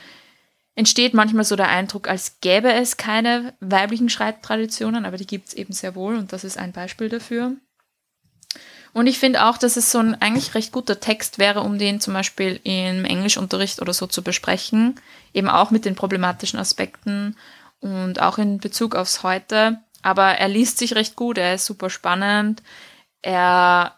entsteht 0.75 1.13
manchmal 1.13 1.45
so 1.45 1.57
der 1.57 1.69
Eindruck, 1.69 2.09
als 2.09 2.41
gäbe 2.41 2.73
es 2.73 2.97
keine 2.97 3.55
weiblichen 3.61 4.09
Schreibtraditionen, 4.09 5.05
aber 5.05 5.17
die 5.17 5.27
gibt 5.27 5.49
es 5.49 5.55
eben 5.55 5.73
sehr 5.73 5.97
wohl 5.97 6.17
und 6.17 6.33
das 6.33 6.45
ist 6.45 6.57
ein 6.57 6.73
Beispiel 6.73 7.09
dafür. 7.09 7.57
Und 8.93 9.07
ich 9.07 9.19
finde 9.19 9.45
auch, 9.45 9.59
dass 9.59 9.77
es 9.77 9.91
so 9.91 9.99
ein 9.99 10.21
eigentlich 10.21 10.55
recht 10.55 10.73
guter 10.73 11.01
Text 11.01 11.39
wäre, 11.39 11.61
um 11.61 11.79
den 11.79 12.01
zum 12.01 12.15
Beispiel 12.15 12.61
im 12.65 13.05
Englischunterricht 13.05 13.83
oder 13.83 13.93
so 13.93 14.07
zu 14.07 14.23
besprechen, 14.23 14.95
eben 15.35 15.49
auch 15.49 15.71
mit 15.71 15.85
den 15.85 15.95
problematischen 15.95 16.59
Aspekten 16.59 17.37
und 17.81 18.21
auch 18.21 18.39
in 18.39 18.59
Bezug 18.59 18.95
aufs 18.95 19.23
Heute. 19.23 19.81
Aber 20.03 20.27
er 20.39 20.49
liest 20.49 20.79
sich 20.79 20.95
recht 20.95 21.17
gut, 21.17 21.39
er 21.39 21.55
ist 21.55 21.67
super 21.67 21.91
spannend, 21.91 22.63
er 23.21 23.98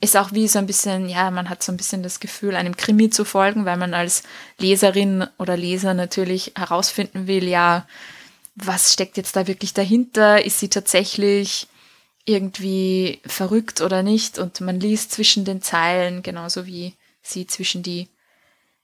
ist 0.00 0.16
auch 0.16 0.32
wie 0.32 0.48
so 0.48 0.58
ein 0.58 0.66
bisschen, 0.66 1.08
ja, 1.08 1.30
man 1.30 1.48
hat 1.48 1.62
so 1.62 1.72
ein 1.72 1.76
bisschen 1.76 2.02
das 2.02 2.20
Gefühl, 2.20 2.56
einem 2.56 2.76
Krimi 2.76 3.10
zu 3.10 3.24
folgen, 3.24 3.64
weil 3.64 3.76
man 3.76 3.94
als 3.94 4.22
Leserin 4.58 5.26
oder 5.38 5.56
Leser 5.56 5.94
natürlich 5.94 6.52
herausfinden 6.56 7.26
will, 7.26 7.48
ja, 7.48 7.86
was 8.54 8.92
steckt 8.92 9.16
jetzt 9.16 9.36
da 9.36 9.46
wirklich 9.46 9.74
dahinter? 9.74 10.44
Ist 10.44 10.60
sie 10.60 10.68
tatsächlich 10.68 11.66
irgendwie 12.24 13.20
verrückt 13.26 13.80
oder 13.80 14.02
nicht? 14.02 14.38
Und 14.38 14.60
man 14.60 14.78
liest 14.78 15.12
zwischen 15.12 15.44
den 15.44 15.62
Zeilen, 15.62 16.22
genauso 16.22 16.66
wie 16.66 16.94
sie 17.22 17.46
zwischen 17.46 17.82
die 17.82 18.08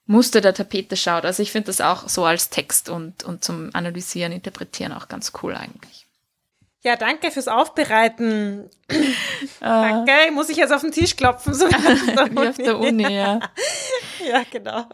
Muster 0.06 0.40
der 0.40 0.54
Tapete 0.54 0.96
schaut. 0.96 1.24
Also 1.24 1.42
ich 1.42 1.52
finde 1.52 1.66
das 1.66 1.80
auch 1.80 2.08
so 2.08 2.24
als 2.24 2.50
Text 2.50 2.88
und, 2.88 3.22
und 3.22 3.44
zum 3.44 3.70
Analysieren, 3.74 4.32
Interpretieren 4.32 4.92
auch 4.92 5.08
ganz 5.08 5.32
cool 5.42 5.54
eigentlich. 5.54 6.06
Ja, 6.82 6.96
danke 6.96 7.30
fürs 7.30 7.46
Aufbereiten. 7.46 8.70
Äh, 8.88 8.94
Danke. 9.60 10.12
Muss 10.32 10.48
ich 10.48 10.56
jetzt 10.56 10.72
auf 10.72 10.80
den 10.80 10.92
Tisch 10.92 11.14
klopfen? 11.14 11.52
So 11.52 11.66
wie 11.68 12.48
auf 12.48 12.56
der 12.56 12.78
Uni, 12.78 13.12
ja. 13.14 13.40
Ja, 14.26 14.42
genau. 14.50 14.84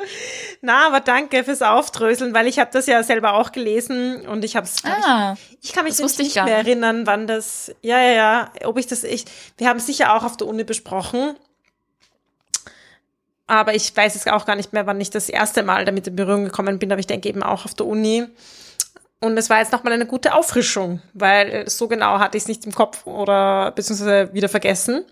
Na, 0.63 0.87
aber 0.87 1.01
danke 1.01 1.43
fürs 1.45 1.61
Aufdröseln, 1.63 2.33
weil 2.33 2.47
ich 2.47 2.59
habe 2.61 2.71
das 2.73 2.87
ja 2.87 3.03
selber 3.03 3.35
auch 3.35 3.51
gelesen 3.53 4.25
und 4.27 4.45
ich 4.45 4.57
habe 4.57 4.67
es. 4.67 4.85
Ah, 4.85 5.35
Ich 5.61 5.73
kann 5.73 5.85
mich 5.85 5.99
ich 5.99 6.19
nicht 6.19 6.35
gar 6.37 6.45
mehr 6.45 6.59
erinnern, 6.59 7.07
wann 7.07 7.27
das. 7.27 7.75
Ja, 7.83 8.01
ja, 8.01 8.13
ja. 8.13 8.53
Ob 8.65 8.79
ich 8.79 8.87
das. 8.87 9.03
Ich, 9.05 9.25
wir 9.59 9.69
haben 9.69 9.79
es 9.79 9.87
sicher 9.87 10.15
auch 10.15 10.23
auf 10.25 10.37
der 10.37 10.47
Uni 10.47 10.65
besprochen. 10.65 11.35
Aber 13.49 13.75
ich 13.75 13.97
weiß 13.97 14.15
jetzt 14.15 14.29
auch 14.31 14.45
gar 14.45 14.57
nicht 14.57 14.73
mehr, 14.73 14.87
wann 14.87 15.01
ich 15.01 15.11
das 15.11 15.29
erste 15.29 15.63
Mal 15.63 15.85
damit 15.85 16.07
in 16.07 16.17
Berührung 16.17 16.45
gekommen 16.45 16.79
bin, 16.79 16.91
aber 16.91 16.99
ich 17.01 17.07
denke 17.07 17.29
eben 17.29 17.43
auch 17.43 17.65
auf 17.65 17.75
der 17.75 17.87
Uni. 17.87 18.27
Und 19.21 19.37
es 19.39 19.49
war 19.49 19.59
jetzt 19.59 19.73
nochmal 19.73 19.95
eine 19.95 20.07
gute 20.07 20.35
Auffrischung, 20.35 21.01
weil 21.15 21.69
so 21.69 21.89
genau 21.89 22.19
hatte 22.19 22.37
ich 22.37 22.45
es 22.45 22.49
nicht 22.49 22.67
im 22.67 22.75
Kopf 22.75 23.07
oder 23.07 23.73
beziehungsweise 23.73 24.33
wieder 24.35 24.49
vergessen. 24.49 25.05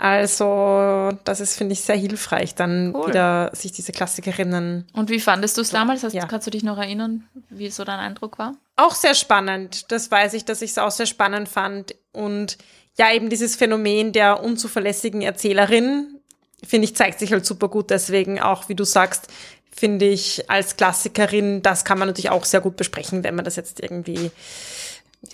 Also, 0.00 1.10
das 1.24 1.40
ist, 1.40 1.56
finde 1.56 1.72
ich, 1.72 1.80
sehr 1.80 1.96
hilfreich, 1.96 2.54
dann 2.54 2.94
cool. 2.94 3.08
wieder 3.08 3.50
sich 3.52 3.72
diese 3.72 3.90
Klassikerinnen. 3.90 4.86
Und 4.92 5.10
wie 5.10 5.18
fandest 5.18 5.56
du 5.56 5.62
es 5.62 5.70
damals? 5.70 6.04
Hast, 6.04 6.12
ja. 6.12 6.24
Kannst 6.26 6.46
du 6.46 6.52
dich 6.52 6.62
noch 6.62 6.78
erinnern, 6.78 7.24
wie 7.50 7.68
so 7.68 7.82
dein 7.82 7.98
Eindruck 7.98 8.38
war? 8.38 8.54
Auch 8.76 8.94
sehr 8.94 9.14
spannend. 9.14 9.90
Das 9.90 10.08
weiß 10.08 10.34
ich, 10.34 10.44
dass 10.44 10.62
ich 10.62 10.70
es 10.70 10.78
auch 10.78 10.92
sehr 10.92 11.06
spannend 11.06 11.48
fand. 11.48 11.96
Und 12.12 12.58
ja, 12.96 13.12
eben 13.12 13.28
dieses 13.28 13.56
Phänomen 13.56 14.12
der 14.12 14.40
unzuverlässigen 14.40 15.20
Erzählerin, 15.20 16.20
finde 16.64 16.84
ich, 16.84 16.94
zeigt 16.94 17.18
sich 17.18 17.32
halt 17.32 17.44
super 17.44 17.66
gut. 17.68 17.90
Deswegen 17.90 18.40
auch, 18.40 18.68
wie 18.68 18.76
du 18.76 18.84
sagst, 18.84 19.26
finde 19.78 20.06
ich 20.06 20.50
als 20.50 20.76
Klassikerin, 20.76 21.62
das 21.62 21.84
kann 21.84 21.98
man 21.98 22.08
natürlich 22.08 22.30
auch 22.30 22.44
sehr 22.44 22.60
gut 22.60 22.76
besprechen, 22.76 23.24
wenn 23.24 23.34
man 23.34 23.44
das 23.44 23.56
jetzt 23.56 23.80
irgendwie 23.80 24.30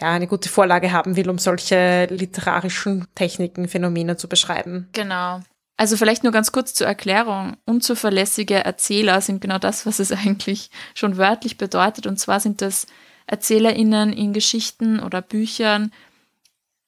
ja, 0.00 0.12
eine 0.12 0.26
gute 0.26 0.48
Vorlage 0.48 0.92
haben 0.92 1.16
will, 1.16 1.28
um 1.28 1.38
solche 1.38 2.06
literarischen 2.06 3.06
Techniken, 3.14 3.68
Phänomene 3.68 4.16
zu 4.16 4.28
beschreiben. 4.28 4.88
Genau. 4.92 5.40
Also 5.76 5.96
vielleicht 5.96 6.22
nur 6.22 6.32
ganz 6.32 6.52
kurz 6.52 6.72
zur 6.74 6.86
Erklärung. 6.86 7.56
Unzuverlässige 7.64 8.64
Erzähler 8.64 9.20
sind 9.20 9.40
genau 9.40 9.58
das, 9.58 9.86
was 9.86 9.98
es 9.98 10.12
eigentlich 10.12 10.70
schon 10.94 11.16
wörtlich 11.16 11.58
bedeutet. 11.58 12.06
Und 12.06 12.18
zwar 12.18 12.40
sind 12.40 12.62
das 12.62 12.86
ErzählerInnen 13.26 14.12
in 14.12 14.32
Geschichten 14.32 15.00
oder 15.00 15.22
Büchern, 15.22 15.92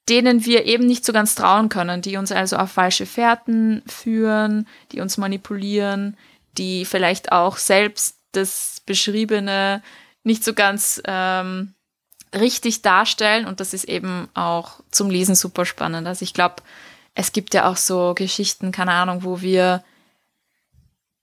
denen 0.07 0.45
wir 0.45 0.65
eben 0.65 0.85
nicht 0.85 1.03
so 1.03 1.11
ganz 1.11 1.35
trauen 1.35 1.67
können, 1.67 2.01
die 2.01 2.15
uns 2.15 2.31
also 2.31 2.55
auf 2.55 2.71
falsche 2.71 3.05
Fährten 3.05 3.83
führen, 3.87 4.67
die 4.91 5.01
uns 5.01 5.17
manipulieren, 5.17 6.15
die 6.57 6.85
vielleicht 6.85 7.31
auch 7.31 7.57
selbst 7.57 8.17
das 8.31 8.81
Beschriebene 8.85 9.81
nicht 10.23 10.43
so 10.43 10.53
ganz 10.53 11.01
ähm, 11.05 11.73
richtig 12.35 12.81
darstellen 12.81 13.45
und 13.45 13.59
das 13.59 13.73
ist 13.73 13.85
eben 13.85 14.29
auch 14.33 14.81
zum 14.91 15.09
Lesen 15.09 15.35
super 15.35 15.65
spannend. 15.65 16.07
Also 16.07 16.23
ich 16.23 16.33
glaube, 16.33 16.55
es 17.15 17.31
gibt 17.31 17.53
ja 17.53 17.69
auch 17.69 17.77
so 17.77 18.13
Geschichten, 18.13 18.71
keine 18.71 18.91
Ahnung, 18.91 19.23
wo 19.23 19.41
wir 19.41 19.83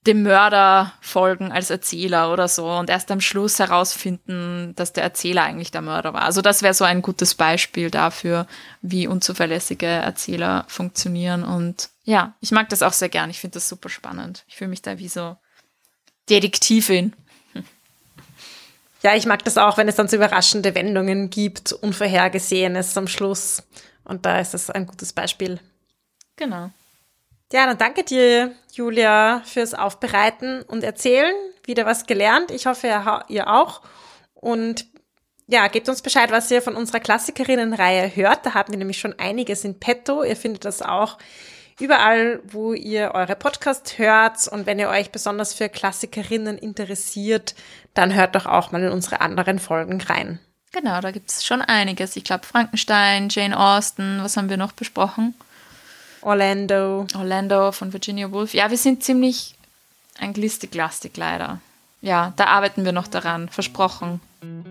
dem 0.05 0.23
Mörder 0.23 0.93
folgen 1.01 1.51
als 1.51 1.69
Erzähler 1.69 2.31
oder 2.31 2.47
so 2.47 2.69
und 2.69 2.89
erst 2.89 3.09
am 3.11 3.21
Schluss 3.21 3.59
herausfinden, 3.59 4.73
dass 4.75 4.93
der 4.93 5.03
Erzähler 5.03 5.43
eigentlich 5.43 5.71
der 5.71 5.81
Mörder 5.81 6.13
war. 6.13 6.21
Also 6.21 6.41
das 6.41 6.61
wäre 6.61 6.73
so 6.73 6.83
ein 6.83 7.01
gutes 7.01 7.35
Beispiel 7.35 7.89
dafür, 7.89 8.45
wie 8.81 9.07
unzuverlässige 9.07 9.87
Erzähler 9.87 10.65
funktionieren. 10.67 11.43
Und 11.43 11.89
ja, 12.03 12.35
ich 12.39 12.51
mag 12.51 12.69
das 12.69 12.83
auch 12.83 12.93
sehr 12.93 13.09
gern. 13.09 13.29
Ich 13.29 13.39
finde 13.39 13.55
das 13.55 13.67
super 13.67 13.89
spannend. 13.89 14.43
Ich 14.47 14.57
fühle 14.57 14.69
mich 14.69 14.81
da 14.81 14.99
wie 14.99 15.07
so 15.07 15.37
Detektivin. 16.29 17.13
Ja, 19.01 19.15
ich 19.15 19.27
mag 19.27 19.43
das 19.43 19.57
auch, 19.57 19.77
wenn 19.77 19.87
es 19.87 19.95
dann 19.95 20.07
so 20.07 20.15
überraschende 20.15 20.73
Wendungen 20.73 21.29
gibt, 21.29 21.73
Unvorhergesehenes 21.73 22.97
am 22.97 23.07
Schluss. 23.07 23.61
Und 24.03 24.25
da 24.25 24.39
ist 24.39 24.53
das 24.55 24.69
ein 24.69 24.87
gutes 24.87 25.13
Beispiel. 25.13 25.59
Genau. 26.35 26.71
Ja, 27.53 27.65
dann 27.67 27.77
danke 27.77 28.03
dir, 28.03 28.53
Julia, 28.73 29.41
fürs 29.45 29.73
Aufbereiten 29.73 30.63
und 30.63 30.83
Erzählen. 30.83 31.33
Wieder 31.63 31.85
was 31.85 32.05
gelernt. 32.05 32.51
Ich 32.51 32.65
hoffe, 32.65 32.87
ihr 33.27 33.47
auch. 33.47 33.81
Und 34.33 34.85
ja, 35.47 35.67
gebt 35.67 35.87
uns 35.87 36.01
Bescheid, 36.01 36.31
was 36.31 36.49
ihr 36.49 36.61
von 36.61 36.75
unserer 36.75 36.99
Klassikerinnenreihe 36.99 38.15
hört. 38.15 38.45
Da 38.45 38.53
haben 38.55 38.71
wir 38.71 38.79
nämlich 38.79 38.99
schon 38.99 39.17
einiges 39.19 39.63
in 39.63 39.79
petto. 39.79 40.23
Ihr 40.23 40.35
findet 40.35 40.65
das 40.65 40.81
auch 40.81 41.17
überall, 41.79 42.41
wo 42.45 42.73
ihr 42.73 43.11
eure 43.13 43.35
Podcast 43.35 43.99
hört. 43.99 44.47
Und 44.47 44.65
wenn 44.65 44.79
ihr 44.79 44.89
euch 44.89 45.11
besonders 45.11 45.53
für 45.53 45.69
Klassikerinnen 45.69 46.57
interessiert, 46.57 47.53
dann 47.93 48.13
hört 48.13 48.35
doch 48.35 48.47
auch 48.47 48.71
mal 48.71 48.81
in 48.81 48.91
unsere 48.91 49.21
anderen 49.21 49.59
Folgen 49.59 50.01
rein. 50.01 50.39
Genau, 50.71 50.99
da 50.99 51.11
gibt 51.11 51.29
es 51.29 51.45
schon 51.45 51.61
einiges. 51.61 52.15
Ich 52.15 52.23
glaube, 52.23 52.45
Frankenstein, 52.45 53.29
Jane 53.29 53.57
Austen, 53.57 54.19
was 54.21 54.35
haben 54.35 54.49
wir 54.49 54.57
noch 54.57 54.73
besprochen? 54.73 55.35
Orlando. 56.25 57.05
Orlando 57.15 57.71
von 57.71 57.93
Virginia 57.93 58.31
Woolf. 58.31 58.53
Ja, 58.55 58.71
wir 58.71 58.77
sind 58.77 59.03
ziemlich 59.03 59.53
anglistik-lastig 60.19 61.15
leider. 61.17 61.59
Ja, 62.01 62.33
da 62.35 62.45
arbeiten 62.45 62.83
wir 62.83 62.91
noch 62.91 63.07
daran, 63.07 63.47
versprochen. 63.47 64.19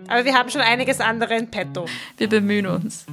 Aber 0.09 0.25
wir 0.25 0.35
haben 0.35 0.51
schon 0.51 0.61
einiges 0.61 1.01
andere 1.01 1.37
in 1.37 1.51
petto. 1.51 1.87
Wir 2.17 2.29
bemühen 2.29 2.67
uns. 2.67 3.07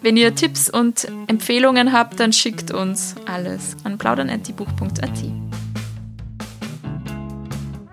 Wenn 0.00 0.16
ihr 0.16 0.34
Tipps 0.34 0.68
und 0.68 1.06
Empfehlungen 1.28 1.92
habt, 1.92 2.18
dann 2.18 2.32
schickt 2.32 2.72
uns 2.72 3.14
alles 3.26 3.76
an 3.84 3.96
plaudern.diebuch.at. 3.96 5.24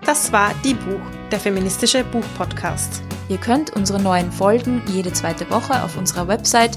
Das 0.04 0.32
war 0.32 0.52
Die 0.64 0.74
Buch, 0.74 1.00
der 1.30 1.38
feministische 1.38 2.02
Buchpodcast. 2.02 3.02
Ihr 3.28 3.38
könnt 3.38 3.70
unsere 3.70 4.00
neuen 4.00 4.32
Folgen 4.32 4.82
jede 4.88 5.12
zweite 5.12 5.48
Woche 5.50 5.84
auf 5.84 5.96
unserer 5.96 6.26
Website 6.26 6.76